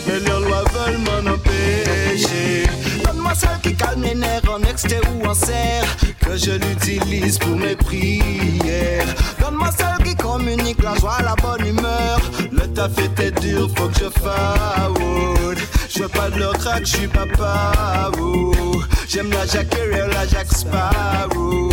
[0.07, 2.67] Mais leurs lois veulent m'en empêcher.
[3.03, 5.95] Donne-moi celle qui calme les nerfs en extrait ou en serre.
[6.19, 9.07] Que je l'utilise pour mes prières.
[9.39, 12.19] Donne-moi celle qui communique la joie, la bonne humeur.
[12.71, 15.57] Le taf était dur, faut que je fawood.
[15.89, 18.09] Je veux pas de leur crack, je suis papa.
[19.09, 21.69] J'aime la Jack Herrera, la Jack Sparrow.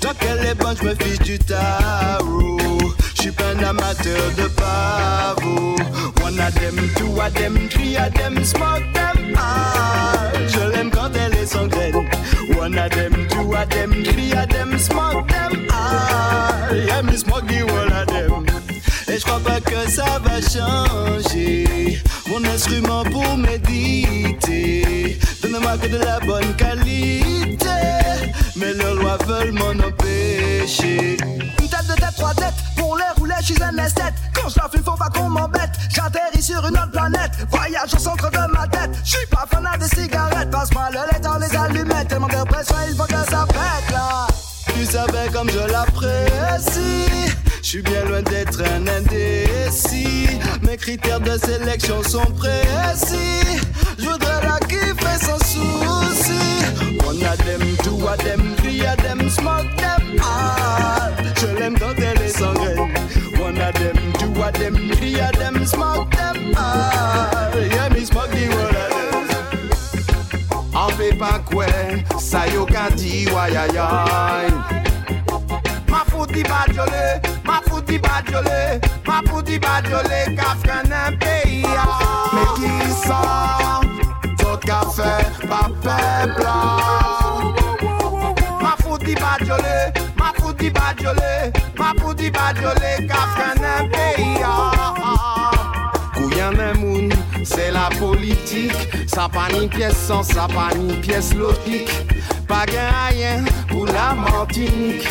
[0.00, 2.58] Tant qu'elle est bonne, je me fiche du tarot.
[3.14, 5.76] Je suis pas un amateur de pavot.
[6.24, 10.48] One of them, two of them, three of them, smoke them all.
[10.48, 12.08] Je l'aime quand elle est sanguine.
[12.58, 16.76] One of them, two of them, three of them, smoke them all.
[16.76, 18.51] Yeah, me smoke the of them.
[19.12, 25.98] Et je crois pas que ça va changer Mon instrument pour méditer Donne-moi que de
[25.98, 27.66] la bonne qualité
[28.56, 33.34] Mais leurs lois veulent m'en empêcher Une tête de tête, trois têtes, pour les rouler,
[33.40, 34.14] je suis un esthète.
[34.32, 35.72] Quand je fume, faut pas qu'on m'embête.
[35.90, 38.92] J'atterris sur une autre planète, voyage au centre de ma tête.
[39.04, 42.08] Je suis pas fanat des cigarettes, passe-moi le lait dans les allumettes.
[42.08, 44.26] Tellement de pression, il faut que ça pète là.
[44.74, 47.32] Tu savais comme je l'apprécie
[47.62, 50.26] Suis bien loin d'être un indécis.
[50.62, 53.60] Mes critères de sélection sont précis.
[53.98, 56.32] Je voudrais la kiffer sans souci.
[57.06, 61.94] One of them, two of them, three of them, smoke them all Je l'aime quand
[61.98, 62.92] elle est sanguine
[63.40, 68.30] One of them, two of them, three of them, smoke them all Yeah, me smoke
[68.30, 69.28] the one of them
[70.74, 71.66] En fait pas quoi,
[72.18, 72.66] ça yo.
[76.32, 81.84] fouti badiole, ma fouti badiole, ma fouti badiole Ka frenen peyi ya
[82.32, 83.80] Me ki sa,
[84.38, 85.12] tot ka fe
[85.46, 86.56] pa pepla
[88.62, 94.72] Ma fouti badiole, ma fouti badiole, ma fouti badiole Ka frenen peyi ya
[97.44, 98.72] c'est la politique.
[99.06, 101.90] Ça pas ni pièce sans, ça pas ni pièce logique.
[102.46, 105.06] Pas gain rien pour la mortique.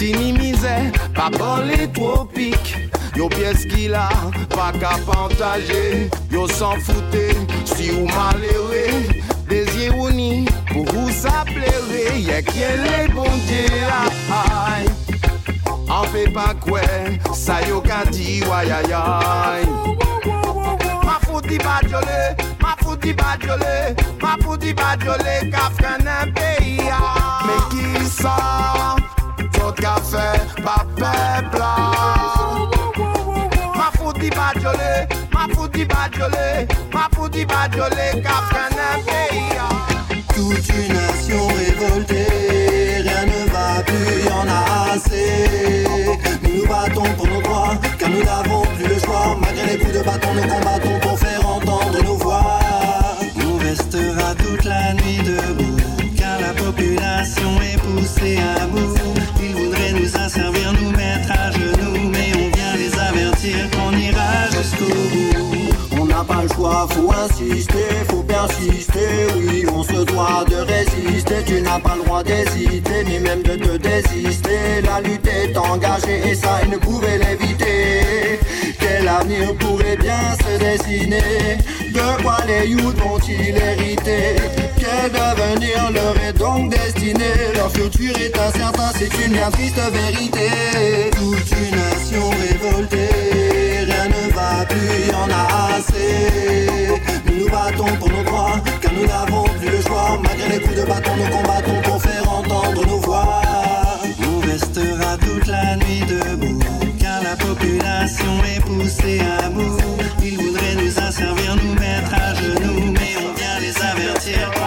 [0.00, 2.90] Minimize, pa bole tropik.
[3.14, 4.08] Yo pyes ki la,
[4.48, 6.08] pa ka pantaje.
[6.32, 7.36] Yo san foute,
[7.68, 9.04] si ou malere.
[9.50, 12.16] Dezye ou ni, pou ou sa plere.
[12.20, 13.66] Ye kye le bonje
[14.30, 14.88] ay
[15.90, 16.84] An fe pa kwe,
[17.34, 19.64] sa yo ka di wayayay
[21.02, 27.00] Ma fouti ba jole, ma fouti ba jole Ma fouti ba jole, kaf kanan peya
[27.48, 28.99] Me ki sa
[29.82, 31.62] ka fait pa peuple.
[33.76, 34.92] Ma fouti bajole,
[35.32, 39.58] ma fouti bajole, ma fouti bajole, kafkan un pays.
[40.34, 45.84] Toute une nation révoltée, rien ne va plus, y en a assez.
[46.42, 49.36] Nous nous battons pour nos droits, car nous n'avons plus le choix.
[49.40, 52.58] Malgré les coups de bâton, nous combattons pour faire entendre nos voix.
[53.46, 55.76] On restera toute la nuit debout,
[56.16, 58.99] car la population est poussée à bout.
[66.30, 69.08] Pas le choix, faut insister, faut persister.
[69.36, 71.42] Oui, on se doit de résister.
[71.46, 74.60] Tu n'as pas le droit d'hésiter, ni même de te désister.
[74.84, 78.38] La lutte est engagée et ça, ils ne pouvaient l'éviter.
[78.78, 81.58] Quel avenir pourrait bien se dessiner?
[81.96, 84.36] De quoi les youths vont-ils hériter?
[84.78, 87.30] Quel devenir leur est donc destiné?
[87.54, 90.48] Leur futur est incertain, c'est une bien triste vérité.
[91.12, 92.30] Toute une nation
[94.00, 96.88] rien ne va plus, y en a assez.
[97.26, 100.18] Nous nous battons pour nos droits, car nous n'avons plus le choix.
[100.22, 103.42] Malgré les coups de bâton, nous combattons pour faire entendre nos voix.
[104.26, 106.60] On restera toute la nuit debout,
[106.98, 109.78] car la population est poussée à bout.
[110.22, 114.59] Ils voudraient nous asservir, nous mettre à genoux, mais on vient les avertir.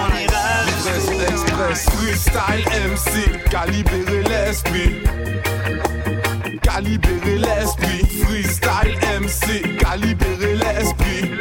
[1.76, 5.02] Freestyle MC, calibrer l'esprit.
[6.62, 11.32] Calibrer l'esprit, freestyle MC, calibrer l'esprit.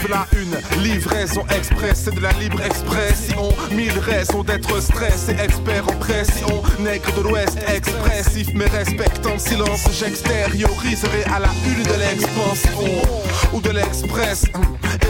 [0.00, 3.48] Voilà une livraison express, c'est de la libre expression.
[3.72, 6.62] Mille raisons d'être stressé, expert en pression.
[6.80, 9.86] Nègre de l'Ouest, expressif, mais respectant le silence.
[9.92, 13.02] J'extérioriserai à la une de l'expansion
[13.52, 14.46] ou de l'express.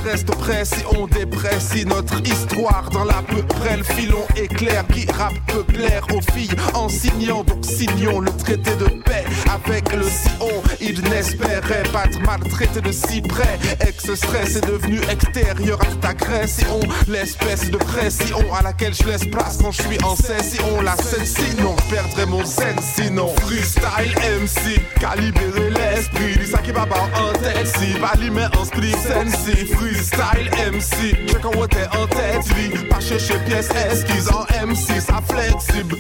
[0.07, 5.05] Reste prêt si on déprécie notre histoire dans l'à peu près le filon éclair qui
[5.11, 7.43] rap peut plaire aux filles en signant.
[7.43, 10.63] Donc signons le traité de paix avec le Sion.
[10.81, 13.59] Il n'espérait pas être maltraité de si près.
[13.81, 16.79] Ex-stress est devenu extérieur à toute agression.
[17.09, 20.83] L'espèce de pression à laquelle je laisse place quand je suis en session.
[20.83, 23.35] La scène sinon, je perdrais mon zen sinon.
[23.41, 26.47] Freestyle MC, calibrer l'esprit.
[26.47, 27.97] Ça qui va en tête si,
[28.31, 29.67] mais en split sensi.
[29.97, 32.87] MC, check on what t'es en tête, lui.
[32.89, 35.97] Pas chercher pièces esquisses en MC, ça flexible?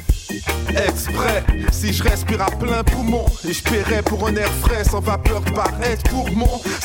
[0.68, 5.00] Exprès, si je respire à plein poumon Et je paierais pour un air frais sans
[5.00, 6.28] vapeur de paraître pour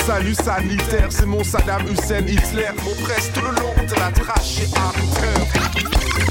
[0.06, 1.08] salut sanitaire.
[1.10, 2.70] C'est mon Saddam Hussein Hitler.
[2.84, 6.31] Mon presse tout le long de la trachée artère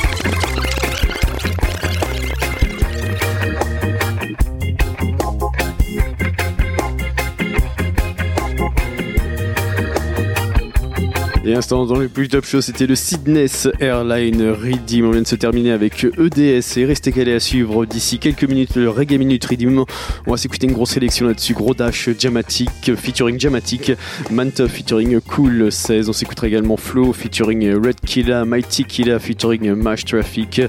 [11.42, 15.06] Et instant dans le plus top show, c'était le Sydney's Airline Redeem.
[15.06, 18.76] On vient de se terminer avec EDS et restez calés à suivre d'ici quelques minutes
[18.76, 19.84] le Reggae Minute Redeem.
[20.26, 21.54] On va s'écouter une grosse sélection là-dessus.
[21.54, 23.92] Gros Dash, Jamatic, featuring Jamatic,
[24.30, 26.10] Manta featuring Cool 16.
[26.10, 30.60] On s'écoutera également Flow featuring Red Killa, Mighty Killa featuring Mash Traffic.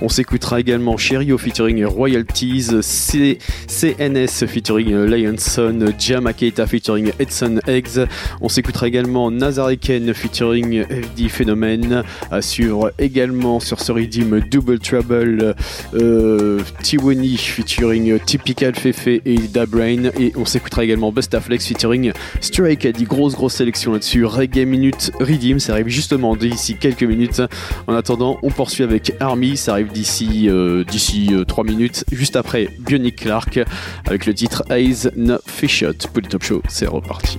[0.00, 7.98] On s'écoutera également Cherio featuring Royalties, CNS featuring Lionson, Jamaketa featuring Edson Eggs.
[8.40, 15.54] On s'écoutera également Nazariken featuring FD Phénomène à suivre également sur ce redeem Double Trouble
[15.94, 23.04] euh, Tiwani featuring Typical Fefe et Dabrain et on s'écoutera également Bustaflex featuring Stray Caddy
[23.04, 24.26] grosse grosse sélection là-dessus.
[24.26, 27.40] Reggae Minute Redeem ça arrive justement d'ici quelques minutes.
[27.86, 32.68] En attendant on poursuit avec Army ça arrive d'ici euh, d'ici 3 minutes juste après
[32.80, 33.58] Bionic Clark
[34.06, 37.38] avec le titre Eyes No Fish Shot pour le top show c'est reparti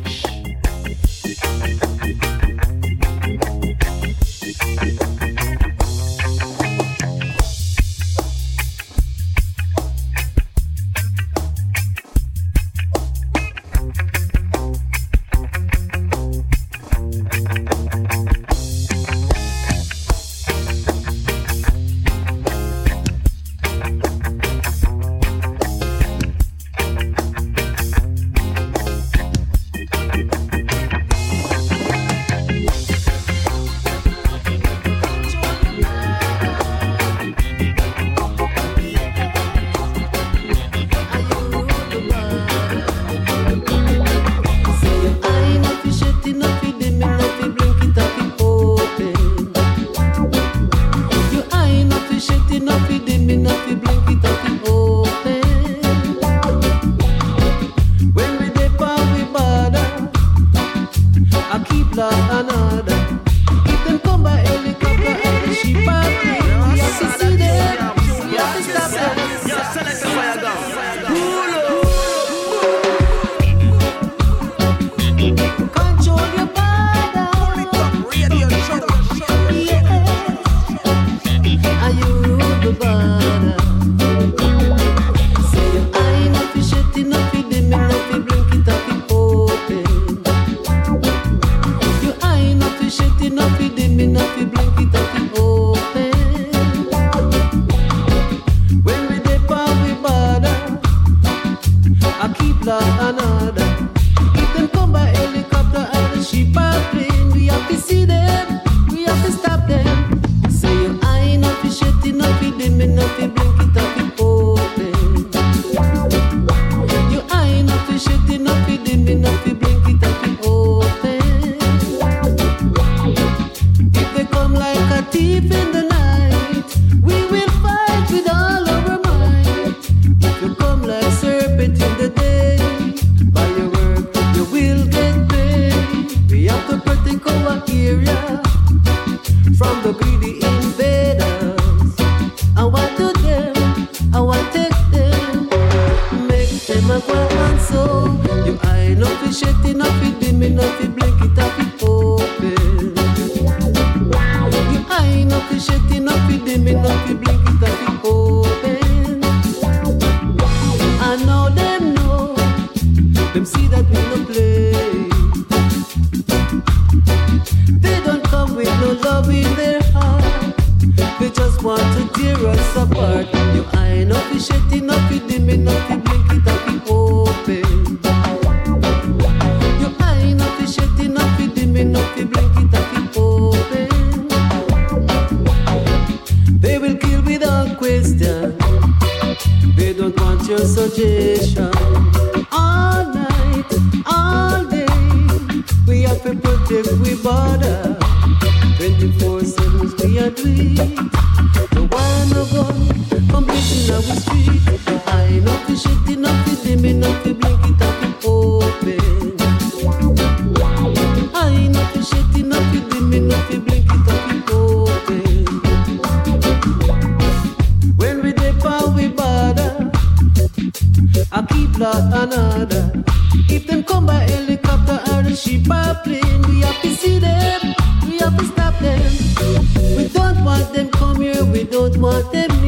[232.31, 232.60] the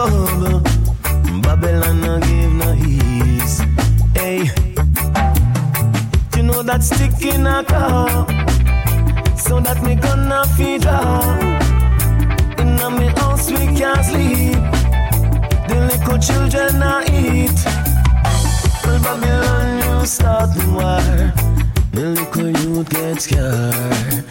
[0.00, 0.60] trouble.
[1.42, 3.60] Babylon no give no ease.
[4.14, 4.50] Hey,
[6.36, 8.26] you know that stick in a car,
[9.36, 11.20] so that me gonna feed her.
[12.60, 14.60] In a me house we can't sleep.
[15.68, 17.60] The little children I eat.
[18.84, 21.04] Well, Babylon, you start the war.
[21.92, 24.24] The little youth get scared.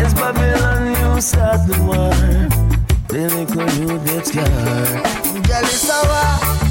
[0.00, 2.67] It's Babylon, you start the war.
[3.08, 5.46] The little you get scared.
[5.46, 6.58] Jealous of her.
[6.58, 6.67] Hey,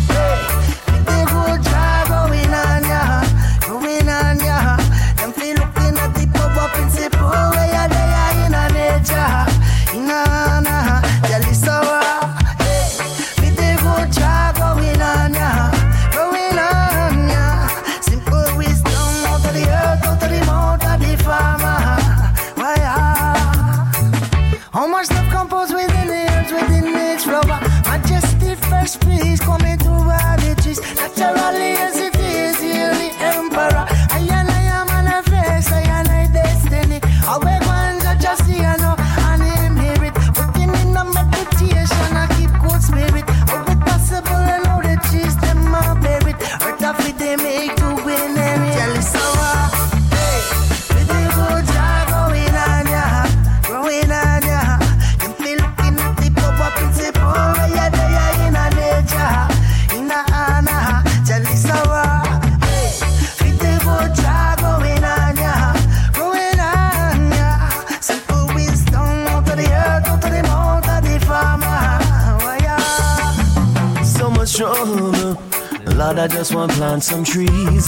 [77.01, 77.87] some trees.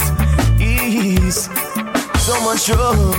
[0.60, 1.48] Ease.
[2.18, 3.09] So much trouble.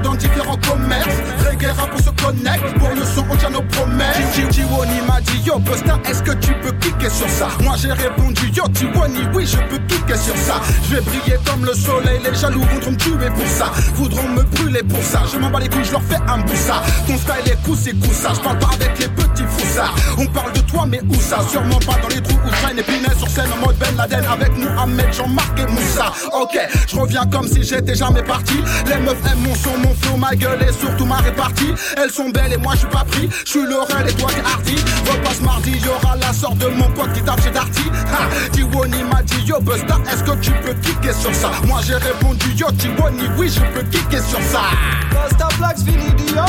[0.00, 4.16] Dans différents commerces On se connecte Pour le son on tient nos promesses.
[4.50, 7.48] Tiwoni m'a dit yo Busta est-ce que tu peux cliquer sur ça?
[7.60, 10.60] Moi j'ai répondu yo Tiwoni oui je peux cliquer sur ça.
[10.88, 13.70] Je vais briller comme le soleil Les jaloux voudront me tuer pour ça.
[13.94, 15.22] Voudront me brûler pour ça.
[15.32, 18.30] Je m'en bats les couilles je leur fais un boussa Ton style est coup ça
[18.34, 19.94] Je parle pas avec les petits foussards.
[20.18, 21.38] On parle de toi mais où ça?
[21.48, 24.24] Sûrement pas dans les trous où Shine et sur scène en mode Ben Laden.
[24.24, 26.12] Avec Mohamed, Jean-Marc et Moussa.
[26.32, 26.58] Ok
[26.88, 28.54] je reviens comme si j'étais jamais parti.
[28.86, 31.51] Les meufs aiment mon son, mon flow, ma gueule et surtout ma répartie
[31.96, 33.28] elles sont belles et moi je suis pas pris.
[33.44, 34.76] Je suis le rêve et toi t'es hardy.
[35.10, 37.90] Repasse mardi, y'aura la sorte de mon pote qui tape chez Darty.
[38.12, 41.50] Ha Tiwoni m'a dit yo Busta, est-ce que tu peux kicker sur ça?
[41.66, 44.62] Moi j'ai répondu yo Tiwoni, oui je peux kicker sur ça.
[45.10, 46.42] Busta Flax finit dit oh,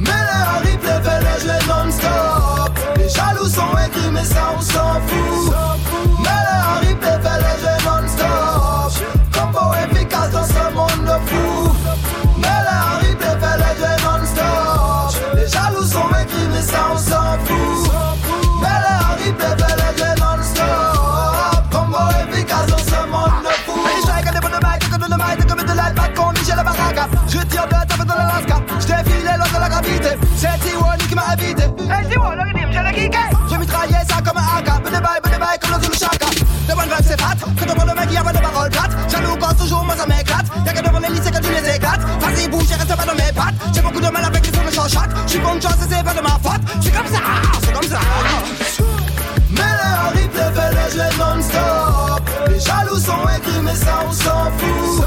[0.00, 2.78] mais les harris, les fêlés, les non-stop.
[2.96, 5.77] Les jaloux sont écrits, mais ça on s'en fout.
[28.08, 28.56] De l'Alaska.
[28.88, 30.10] T'ai filé l'autre de la gravité.
[30.36, 31.64] C'est Tiwani qui m'a évité.
[31.92, 33.24] Hey, Tiwani, je l'ai kické.
[33.50, 34.84] Je mitraillais ça comme un AK.
[34.84, 36.28] De bail, de bail, comme dans une chaka.
[36.68, 37.36] De bonne vibe, c'est fat.
[37.56, 38.92] Que devant le mec, y'a pas de parole plate.
[39.10, 40.46] Jaloux quand toujours, moi ça m'éclate.
[40.64, 42.00] Y'a que devant les lycées que tu les éclates.
[42.20, 43.54] Vas-y, bouge, reste pas dans mes pattes.
[43.74, 45.10] J'ai beaucoup de mal avec les de chatte.
[45.26, 46.62] J'suis chance et c'est pas de ma faute.
[46.80, 47.20] J'suis comme ça,
[47.62, 48.00] c'est comme ça.
[49.50, 52.22] Mais les replay fait les jeux non-stop.
[52.48, 55.04] Les jaloux sont écrits, mais ça on s'en fout.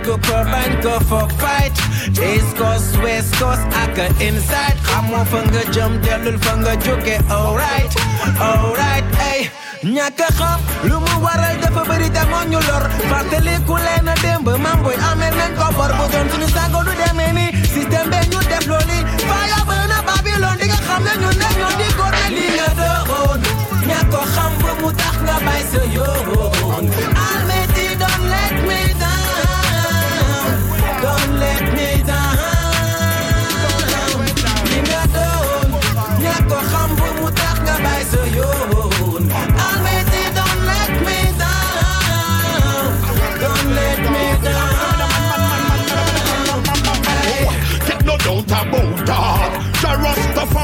[0.00, 0.94] Bëgg ko bañ ko
[1.38, 1.76] fight.
[2.16, 4.76] East Coast West Coast ak inside.
[4.88, 7.92] Xamoo fa nga jëm dellul fa nga jóge alright
[8.40, 9.40] alright ay
[9.84, 12.84] ñàkk a xam lu mu waral dafa bëri te moo ñu lor.
[13.10, 16.92] Fàttaliku leen a démb mam boy amee nañ ko bor bu doon suñu sago du
[17.00, 18.98] demee ni système bee ñu def looli
[19.28, 22.46] faya ba na Babylone di nga xam ne ñu ne ñoo di góor ne li
[22.56, 23.40] nga doon
[23.88, 26.84] ñàkk xam bu mu tax nga bàyyi sa yoon
[27.28, 27.69] Almighty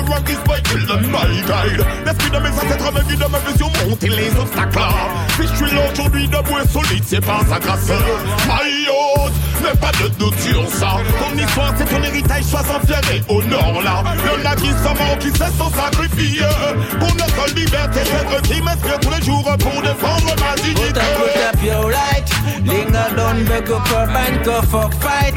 [0.06, 1.86] Rastafari is my killer, my guide.
[2.04, 4.78] L'esprit de mes ancêtres me guide, me fait surmonter les obstacles.
[5.36, 7.88] Si je suis là aujourd'hui debout et solide, c'est par sa grâce.
[8.46, 8.86] My
[9.62, 10.96] Fais pas de doute sur ça.
[11.20, 14.94] Ton histoire c'est ton héritage, sois en fier et honore là Y'en a qui s'en
[14.94, 16.42] vont, qui se sont sacrifiés
[16.98, 21.00] Pour notre liberté, c'est qui m'inspire tous les jours pour défendre ma dignité.
[21.16, 22.28] Put up your light,
[22.64, 25.34] linger down, back up your mind, go for fight.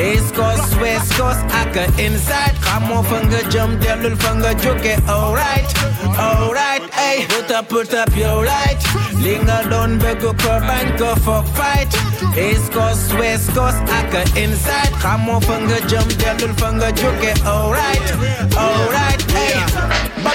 [0.00, 2.54] East Coast, West Coast, aka inside.
[2.62, 5.72] Come on, finger jump, devil finger joke, alright.
[6.18, 8.80] Alright, hey, put up, put up your light.
[9.20, 11.92] Linger down, back up your mind, go for fight.
[12.36, 14.92] East Coast West Coast ak inside.
[15.02, 18.06] Xamoo fa nga jëm dellul fa nga jóge alright
[18.56, 19.52] alright ay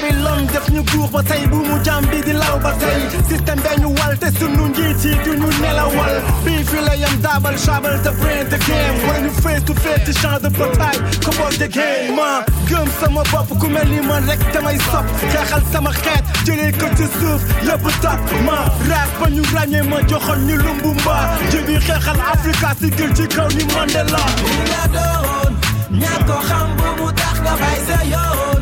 [0.01, 2.99] Babylone def ñu guur ba tey bu mu jàm bi di law ba tey
[3.29, 7.15] système bee ñu wal te sunu njiit yi du ñu nelawal bii fi la yam
[7.21, 11.01] daabal chabal te brain the game wala ñu face to face ci champ de bataille
[11.25, 15.63] boog the game ma gëm sama bopp ku mel ni man rek damay sopp xeexal
[15.71, 18.57] sama xeet jëlee ko ci suuf yëpp tap ma
[18.89, 23.25] raak ba ñu ràññee ma joxoon ñu lumbu mbaa jibi xeexal Africa si gil ci
[23.35, 25.51] kaw ni Mandela li nga doon
[25.99, 28.61] ñàkk ko xam bu mu tax nga bàyyi sa yoon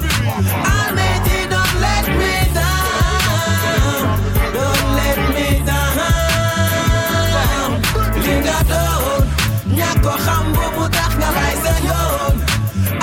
[11.35, 12.35] bàyyi sa yoon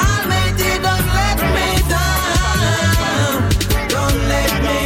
[0.06, 3.36] Almighty don't let me down
[3.94, 4.76] don't let me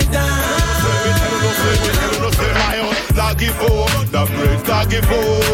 [3.17, 5.45] Lagivo, the brave Lagivo.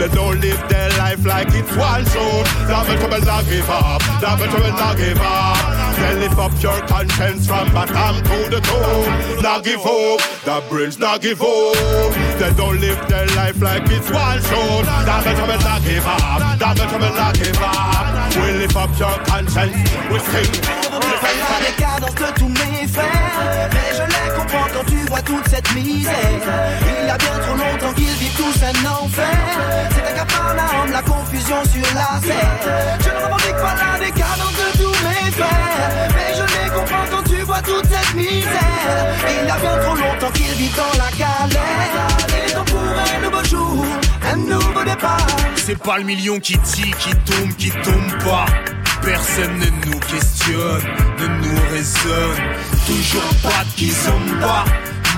[0.00, 2.42] They don't live their life like it's one show.
[2.64, 4.00] That better will not give up.
[4.22, 5.60] That better will not give up.
[6.00, 9.42] They lift up your conscience from bottom to the top.
[9.42, 10.20] Not give up.
[10.48, 12.14] The brains not give up.
[12.40, 14.80] They don't live their life like it's one show.
[15.04, 16.58] That better will not give up.
[16.58, 18.36] That better will not give up.
[18.36, 19.76] We lift up your conscience.
[20.08, 20.89] We sing.
[21.22, 23.68] La décadence de tous mes frères.
[23.72, 26.12] Mais je les comprends quand tu vois toute cette misère.
[27.00, 29.26] Il y a bien trop longtemps qu'ils vivent tous un enfer.
[29.94, 34.78] C'est un capernaum, la confusion sur la scène Je ne revendique pas la décadence de
[34.78, 36.08] tous mes frères.
[36.14, 38.60] Mais je les comprends quand tu vois toute cette misère.
[39.28, 42.46] Il y a bien trop longtemps qu'ils vivent dans la galère.
[42.46, 43.84] Est temps pour un nouveau jour,
[44.32, 45.26] un nouveau départ.
[45.56, 48.46] C'est pas le million qui tire, qui tombe, qui tombe pas.
[49.02, 50.82] Personne ne nous questionne,
[51.18, 52.36] ne nous raisonne.
[52.86, 54.64] Toujours pas de qui zomba.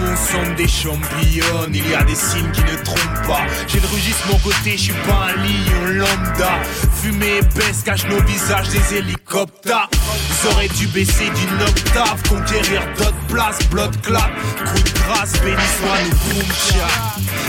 [0.01, 1.69] Mon sang des champignons.
[1.73, 3.47] Il y a des signes qui ne trompent pas.
[3.69, 6.52] J'ai le rugissement côté, je suis pas un lion lambda.
[7.01, 9.89] Fumée épaisse cache nos visages des hélicoptères.
[9.93, 14.31] Ils auraient dû baisser d'une octave, conquérir d'autres places, blood clap.
[14.66, 16.43] Coup de grâce, béni soit nous boom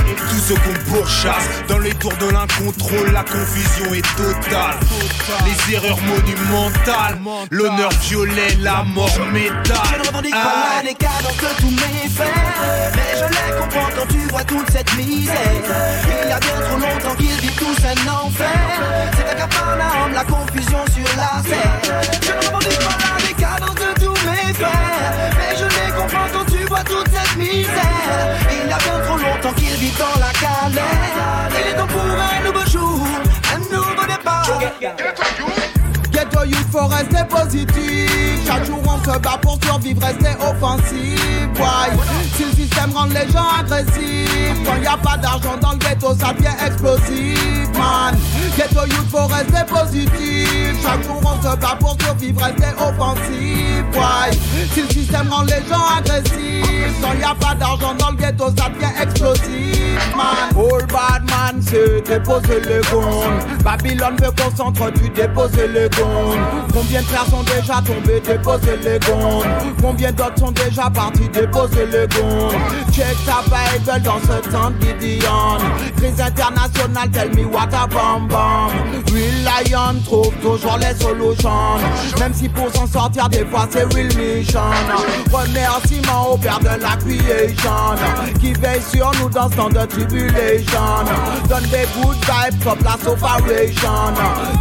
[0.09, 4.77] Et tout ce qu'on pourchasse, dans les tours de l'incontrôle, la confusion est totale.
[5.45, 7.19] Les erreurs monumentales,
[7.51, 9.77] l'honneur violet, la mort métal.
[9.93, 12.09] Je ne revendique pas la décadence de tous mes
[12.95, 15.35] Mais je les comprends quand tu vois toute cette misère.
[16.23, 18.47] Il y a bien trop longtemps qu'ils vivent tous un enfer.
[19.15, 24.17] C'est un cafarnaum, la confusion sur la scène Je revendique pas la décadence de tous
[24.27, 25.31] mes frères.
[25.37, 28.37] Mais je les comprends quand tu vois toute cette misère.
[28.51, 31.49] Il y a bien trop longtemps qu'ils vivent dans la galère.
[31.59, 33.07] Il est temps pour un nouveau jour,
[33.53, 34.33] un nouveau départ
[36.43, 38.45] Ghetto youth faut rester positif.
[38.45, 41.19] Chaque jour on se bat pour survivre, rester offensif
[41.55, 41.97] Why
[42.35, 46.13] Si le système rend les gens agressifs Quand y a pas d'argent dans le ghetto
[46.19, 48.17] ça devient explosif Man.
[48.57, 50.83] Ghetto youth faut rester positif.
[50.83, 54.37] Chaque jour on se bat pour survivre, rester offensif Why
[54.73, 58.45] Si le système rend les gens agressifs Quand y a pas d'argent dans le ghetto
[58.57, 59.73] ça devient explosif
[60.15, 60.51] Man.
[60.55, 65.87] All bad man se dépose le gun Babylone veut qu'on s'entretue, dépose le
[66.73, 69.41] Combien de frères sont déjà tombés, déposez les gonds.
[69.81, 72.49] Combien d'autres sont déjà partis, déposez les gonds.
[72.91, 75.57] Check ta Bible dans ce temps de Gideon
[75.97, 78.27] Crise internationale, tell me what a bam
[79.11, 81.77] Real Lion trouve toujours les solutions.
[82.19, 84.61] Même si pour s'en sortir des fois c'est real mission.
[85.31, 87.95] Remerciement au père de la creation.
[88.39, 90.81] Qui veille sur nous dans ce temps de tribulation.
[91.49, 94.13] Donne des good vibes, stop la sopharation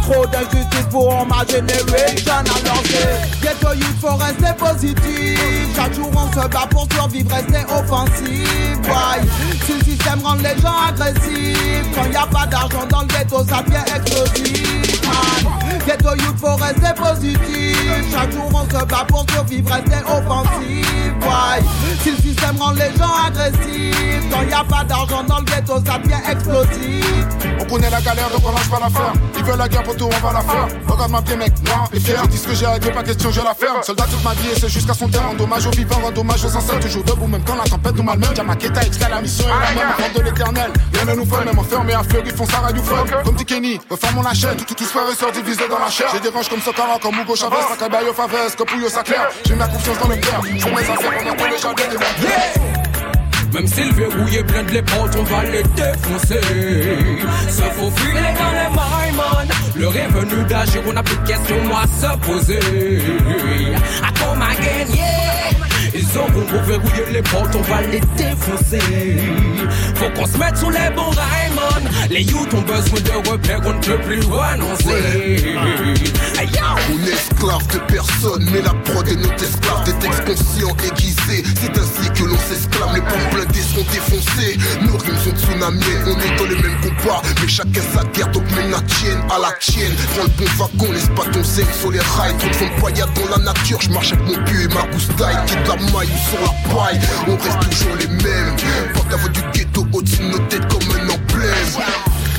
[0.03, 5.75] Trop d'injustice pour ma génération Alors c'est Ghetto youth faut rester positif.
[5.75, 8.77] Chaque jour on se bat pour survivre, rester offensif.
[8.85, 9.27] Why
[9.65, 11.95] Si le système rend les gens agressifs.
[11.95, 15.01] Quand y a pas d'argent dans le ghetto ça devient explosif.
[15.85, 18.11] Ghetto youth faut rester positif.
[18.11, 20.87] Chaque jour on se bat pour survivre, rester offensif.
[21.21, 21.61] Why?
[22.01, 25.75] Si le système rend les gens agressifs Quand y a pas d'argent dans le ghetto
[25.85, 27.25] ça devient explosif.
[27.59, 30.05] On connaît la galère donc on lâche pas l'affaire Ils veulent la guerre pour tout
[30.05, 30.67] on va la faire.
[30.87, 32.17] Regarde ma pied mec, noir et fier.
[32.23, 33.83] Je dis ce que j'ai dire pas question je la ferme.
[33.83, 35.35] Soldat toute ma vie et c'est jusqu'à son terme.
[35.37, 38.35] Dommage aux vivants, dommage aux anciens Toujours debout même quand la tempête nous malmène.
[38.35, 39.93] Jamaketa extrait la mission et la même.
[39.97, 43.23] Avant de l'éternel, rien ne nous fait Même enfermé à fleury, font ça radio fuck
[43.23, 44.55] Comme dit Kenny, referme la chaîne.
[44.57, 46.99] Tout, tout, tout frères et sœurs divisés dans la chair J'ai des ranges comme Sokara,
[47.01, 50.89] comme Hugo Chavez Sakabayo Favez, Copouyo Saclair J'ai ma confiance dans le cœur Je mes
[50.89, 55.23] affaires pendant que les jardins des mondes Même s'il verrouille plein de les portes, on
[55.23, 56.41] va les défoncer.
[57.49, 58.69] Se faufiler dans les
[59.15, 59.47] man.
[59.75, 62.59] Le revenu d'agir, on n'a plus de questions, à se poser.
[64.01, 65.52] À comme again, yeah.
[66.65, 68.79] Verrouiller les portes, on va les défoncer.
[69.95, 71.83] Faut qu'on se mette sous les bons man.
[72.09, 74.39] Les youths ont besoin de repères, on ne peut plus yo.
[76.91, 79.83] On est esclave de personne, mais la prod est notre esclave.
[79.85, 82.93] Des textes conscients aiguisés, c'est ainsi que l'on s'exclame.
[82.93, 86.05] Les bombes blindées sont défoncées, nos rimes sont tsunamiennes.
[86.05, 89.39] On est dans les mêmes combats, mais chacun sa guerre, donc mène la tienne à
[89.39, 89.93] la tienne.
[90.15, 92.35] Prends le bon wagon, laisse pas ton zen sur les rails.
[92.37, 95.45] Trop de fond dans la nature, je marche avec mon pied et ma goustaille.
[95.47, 98.55] Qui de la sur la paille, on reste toujours les mêmes.
[98.93, 101.53] Porte la du ghetto au-dessus de nos têtes comme un emblème.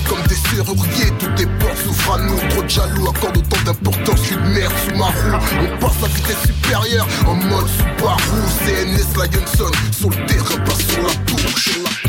[0.08, 4.20] Comme des serruriers, toutes les portes s'ouvrent à nous Trop de jaloux accordent autant d'importance.
[4.22, 5.44] Qu'une merde sous ma roue.
[5.62, 7.06] On passe à vitesse supérieure.
[7.26, 12.03] En mode Subaru CNS Lionson, sur le terrain, pas sur la touche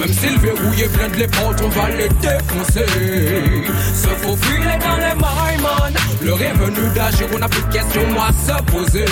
[0.00, 2.86] Même s'ils verrouillent plein de les portes, on va les défoncer.
[3.94, 5.50] Se faufiler dans les mailles.
[6.22, 9.04] Le revenu d'agir, on n'a plus de questions, à se poser.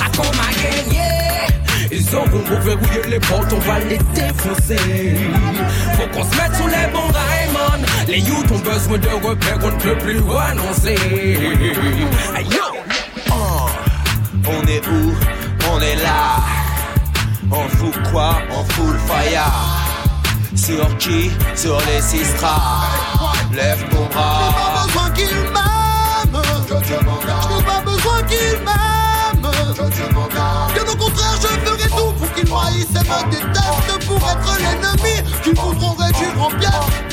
[0.00, 1.46] À comme again, yeah.
[1.90, 5.16] Ils auront beau verrouiller les portes, on va les défoncer.
[5.96, 7.12] Faut qu'on se mette sous les bons
[7.52, 7.84] man.
[8.08, 10.96] Les youths ont besoin de repères, on ne peut plus renoncer.
[12.34, 13.34] Aïe, yo.
[14.46, 15.14] On est où?
[15.70, 16.61] On est là.
[17.54, 19.52] On fout quoi On fout le fire.
[20.54, 22.88] Sur qui Sur les sistras.
[23.52, 24.54] Lève ton bras.
[24.54, 26.42] pas besoin qu'il m'aime.
[26.68, 29.02] Je n'ai pas besoin qu'il m'aime.
[30.74, 35.30] Bien au contraire, je ferai tout pour qu'il m'haïsse et me déteste pour être l'ennemi
[35.42, 37.11] qu'ils voudront réduire en pièces.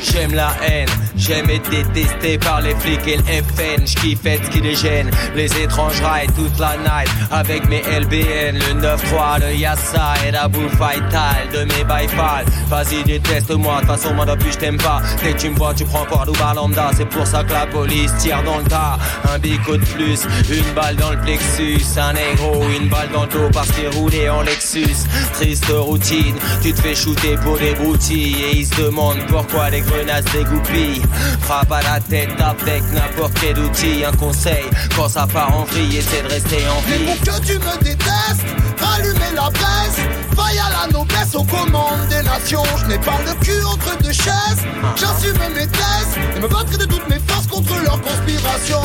[0.00, 3.86] J'aime la haine, j'aime être détesté par les flics et le FN.
[3.86, 5.10] J'kiffe ce qui les gêne.
[5.34, 8.58] Les étranges rails toute la night avec mes LBN.
[8.58, 12.44] Le 9-3, le Yassa et la bouffe vitale de mes byfall.
[12.68, 15.02] Vas-y, déteste-moi, de toute façon, moi depuis je t'aime pas.
[15.22, 16.90] Dès que tu me vois, tu prends pour bar lambda.
[16.96, 18.98] C'est pour ça que la police tire dans le tas.
[19.32, 21.82] Un bico de plus, une balle dans le plexus.
[21.98, 25.06] Un négro, une balle dans le dos parce qu'il roulé en Lexus.
[25.34, 28.36] Triste routine, tu te fais shooter pour des broutilles.
[28.42, 31.02] Et ils se demandent pourquoi les grenades dégoupillent.
[31.40, 34.04] Frappe à la tête avec n'importe quel outil.
[34.04, 34.64] Un conseil,
[34.96, 37.04] quand ça part en vrille, essaie de rester en Mais vie.
[37.04, 38.44] pour que tu me détestes,
[38.80, 39.98] rallumer la presse,
[40.36, 42.62] faille à la noblesse aux commandes des nations.
[42.80, 44.62] Je n'ai pas le cul entre deux chaises,
[44.96, 48.80] j'assume mes thèses et me battrai de toutes mes forces contre leur conspiration.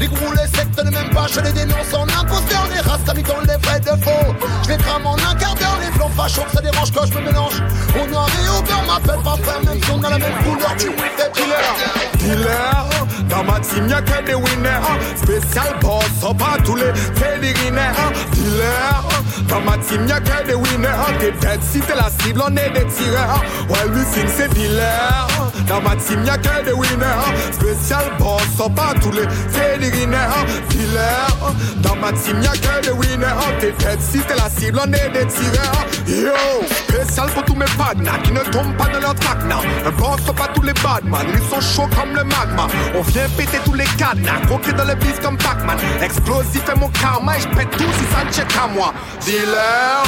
[0.00, 3.12] Les gourous, les sectes ne m'aiment pas, je les dénonce en imposteur, les races dans
[3.12, 4.34] les vrais de faux.
[4.64, 7.24] Je les crame en un quart d'heure, les blancs fachos, ça dérange quand je me
[7.24, 7.62] mélange.
[8.00, 10.74] Au noir et au blanc, m'appelle pas frère, même si on a la même couleur,
[10.76, 11.74] tu me fais dealer.
[12.18, 12.88] Dealer,
[13.28, 15.16] dans ma team y'a que des winners.
[15.16, 19.08] Spécial boss, on pas tous les fédérinaires Dealer,
[19.48, 20.88] dans ma team y'a que des winners.
[21.20, 23.42] T'es dead si t'es la cible, on est des tireurs.
[23.68, 25.26] We sing c'est dealer
[25.68, 27.52] Dans ma team y'a que des winners.
[27.52, 33.26] Spécial boss, on pas tous les fédérinaires Dealer, dans ma team y'a que des winners
[33.60, 37.66] T'es dead si t'es la cible, on est des tireurs Yo, spécial pour tous mes
[37.76, 41.26] partners Qui ne tombent pas dans leur traquenard Un boss, on pas tous les badman
[41.34, 42.66] Ils sont chauds comme le magma.
[42.94, 45.76] On vient péter tous les cadenas Croquer dans le bif comme Pac-Man.
[46.02, 48.94] Explosif est mon karma Et je pète tout si ça ne check à moi.
[49.20, 50.02] Dealer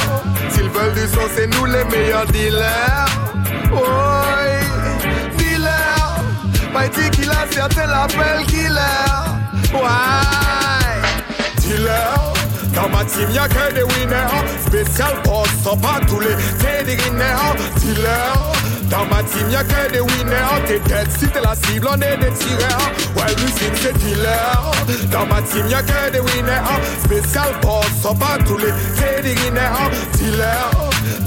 [0.49, 3.05] S'ils veulent du son c'est nous les meilleurs dealers.
[3.71, 6.23] Oui Dealer
[6.73, 9.36] Mighty Killer certains l'appellent Killer
[9.73, 11.01] Ouais
[11.57, 12.33] Dealer
[12.77, 18.51] dans ma team y'a que des winners Spécial boss, sont pas tous les fédérinaires Dealer
[18.83, 22.17] Dans ma team y'a que des winners T'es dead si t'es la cible, on est
[22.17, 24.71] des tireurs Ouais, l'usine c'est dealer
[25.11, 26.61] Dans ma team y'a que des winners
[27.03, 30.69] Spécial boss, sont pas tous les fédérinaires Dealer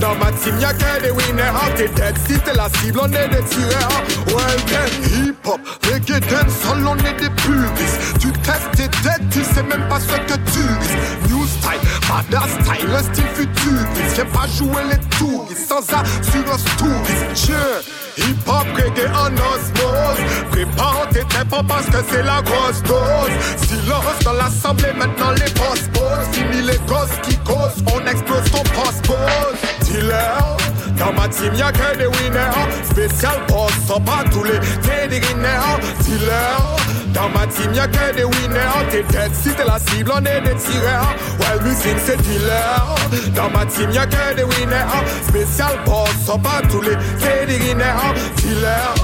[0.00, 1.52] dans ma team y'a que des winners.
[1.54, 4.02] Ah, t'es dead si t'es la cible, on est des tireurs.
[4.28, 9.42] Well then, hip hop, reggae, dancehall, on est des puristes Tu testes tes dead, tu
[9.42, 14.46] sais même pas ce que tu New style, badass style, un style futuriste Viens pas
[14.46, 20.20] jouer les touristes sans assurance touriste Je, hip hop, reggae en osmose.
[20.50, 23.36] Prépare tes tempos parce que c'est la grosse dose.
[23.68, 28.62] Silence dans l'assemblée, maintenant les boss posent Fini les gosses qui causent, on explose ton
[28.62, 30.59] post-pose Dealer
[31.00, 32.84] dans ma team y'a que des winners.
[32.90, 36.76] Spécial boss, sont pas tous les fédérinaires Dealer
[37.14, 38.60] Dans ma team y'a que des winners.
[38.90, 41.14] T'es dead si t'es la cible, on est des tireurs.
[41.40, 42.94] Well, music c'est dealer.
[43.34, 44.84] Dans ma team y'a que des winners.
[45.26, 48.94] Spécial boss, sont pas tous les fédérinaires Dealer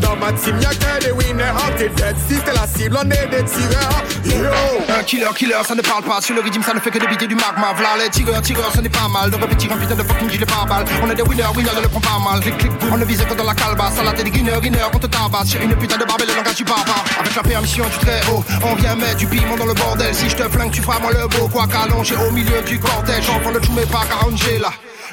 [0.00, 1.52] Dans ma team y'a que des winners.
[1.76, 4.04] T'es dead si t'es la cible, on est des tireurs.
[4.24, 4.94] Yo.
[4.98, 6.20] Un killer, killer, ça ne parle pas.
[6.20, 7.72] Sur le rythme, ça ne fait que débiter du magma.
[7.76, 9.30] V'là les tigres, tigres, ce n'est pas mal.
[9.30, 10.84] De répétir un putain de fucking gilet par balle.
[11.02, 12.40] On est des winners, winners, ne le prends pas mal.
[12.40, 12.72] Clic, clic.
[12.92, 13.98] On ne vise que dans la calebasse.
[13.98, 15.48] À la des guineurs, guineurs, on te tabasse.
[15.48, 17.04] Sur une putain de barbelle, le langage du barbare.
[17.18, 20.14] Avec la permission du très haut, on vient mettre du piment dans le bordel.
[20.14, 21.48] Si je te flingue, tu feras moi le beau.
[21.48, 23.28] Quoi qu'allongé au milieu du cortège.
[23.30, 24.70] Enfant de Chumé, pas qu'à Angela.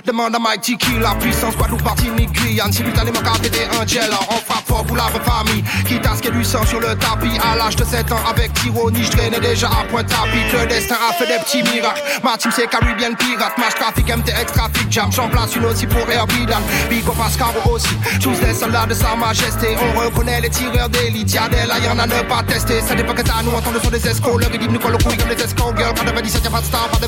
[0.07, 2.71] Demande à Mighty qui la puissance, Guadeloupe, Martinique, Guyane.
[2.71, 5.61] Si putain les manques péter un gel, on frappe fort pour la famille.
[5.85, 7.37] Quitte à ce qu'il y ait du sang sur le tapis.
[7.43, 10.39] À l'âge de 7 ans, avec tyrannie, je traînais déjà à point tapis.
[10.53, 12.01] Le destin a fait des petits miracles.
[12.23, 15.11] Ma team c'est Caribbean pirate, match trafic, MTX, trafic jam.
[15.11, 16.63] J'en place une aussi pour Air Vidal.
[16.89, 17.97] Big up Ascaro aussi.
[18.21, 19.75] Tous des soldats de sa majesté.
[19.75, 21.33] On reconnaît les tireurs d'élite.
[21.33, 22.79] Y'a des lions à ne pas tester.
[22.79, 24.39] Ça dépend que t'as nous entendre sur des escrocs.
[24.39, 25.77] Le rythme nous colle au couille comme des escrocs.
[25.77, 27.07] Girl, de 27, y'a pas de star, pas de.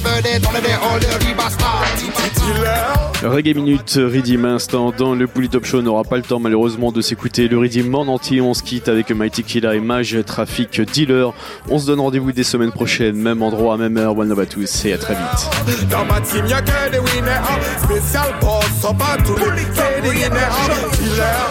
[0.51, 2.88] On ribastards.
[3.23, 5.79] Reggae Minute, Redeem Instant dans le Bully Top Show.
[5.79, 8.39] On n'aura pas le temps malheureusement de s'écouter le Redeem en entier.
[8.39, 11.33] On se quitte avec Mighty Killa et Mage Traffic Dealer.
[11.69, 14.17] On se donne rendez-vous des semaines prochaines, même endroit, même heure.
[14.17, 15.89] One love à tous et à très vite.
[15.89, 17.41] Dans ma team y'a que des winners
[17.83, 20.55] Spécial boss, sont pas tous les fédérinaires
[20.99, 21.49] Dealer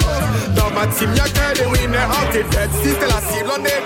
[0.57, 1.99] Dans ma team y'a que des winners
[2.33, 3.78] T'es dead si t'es la cible, on est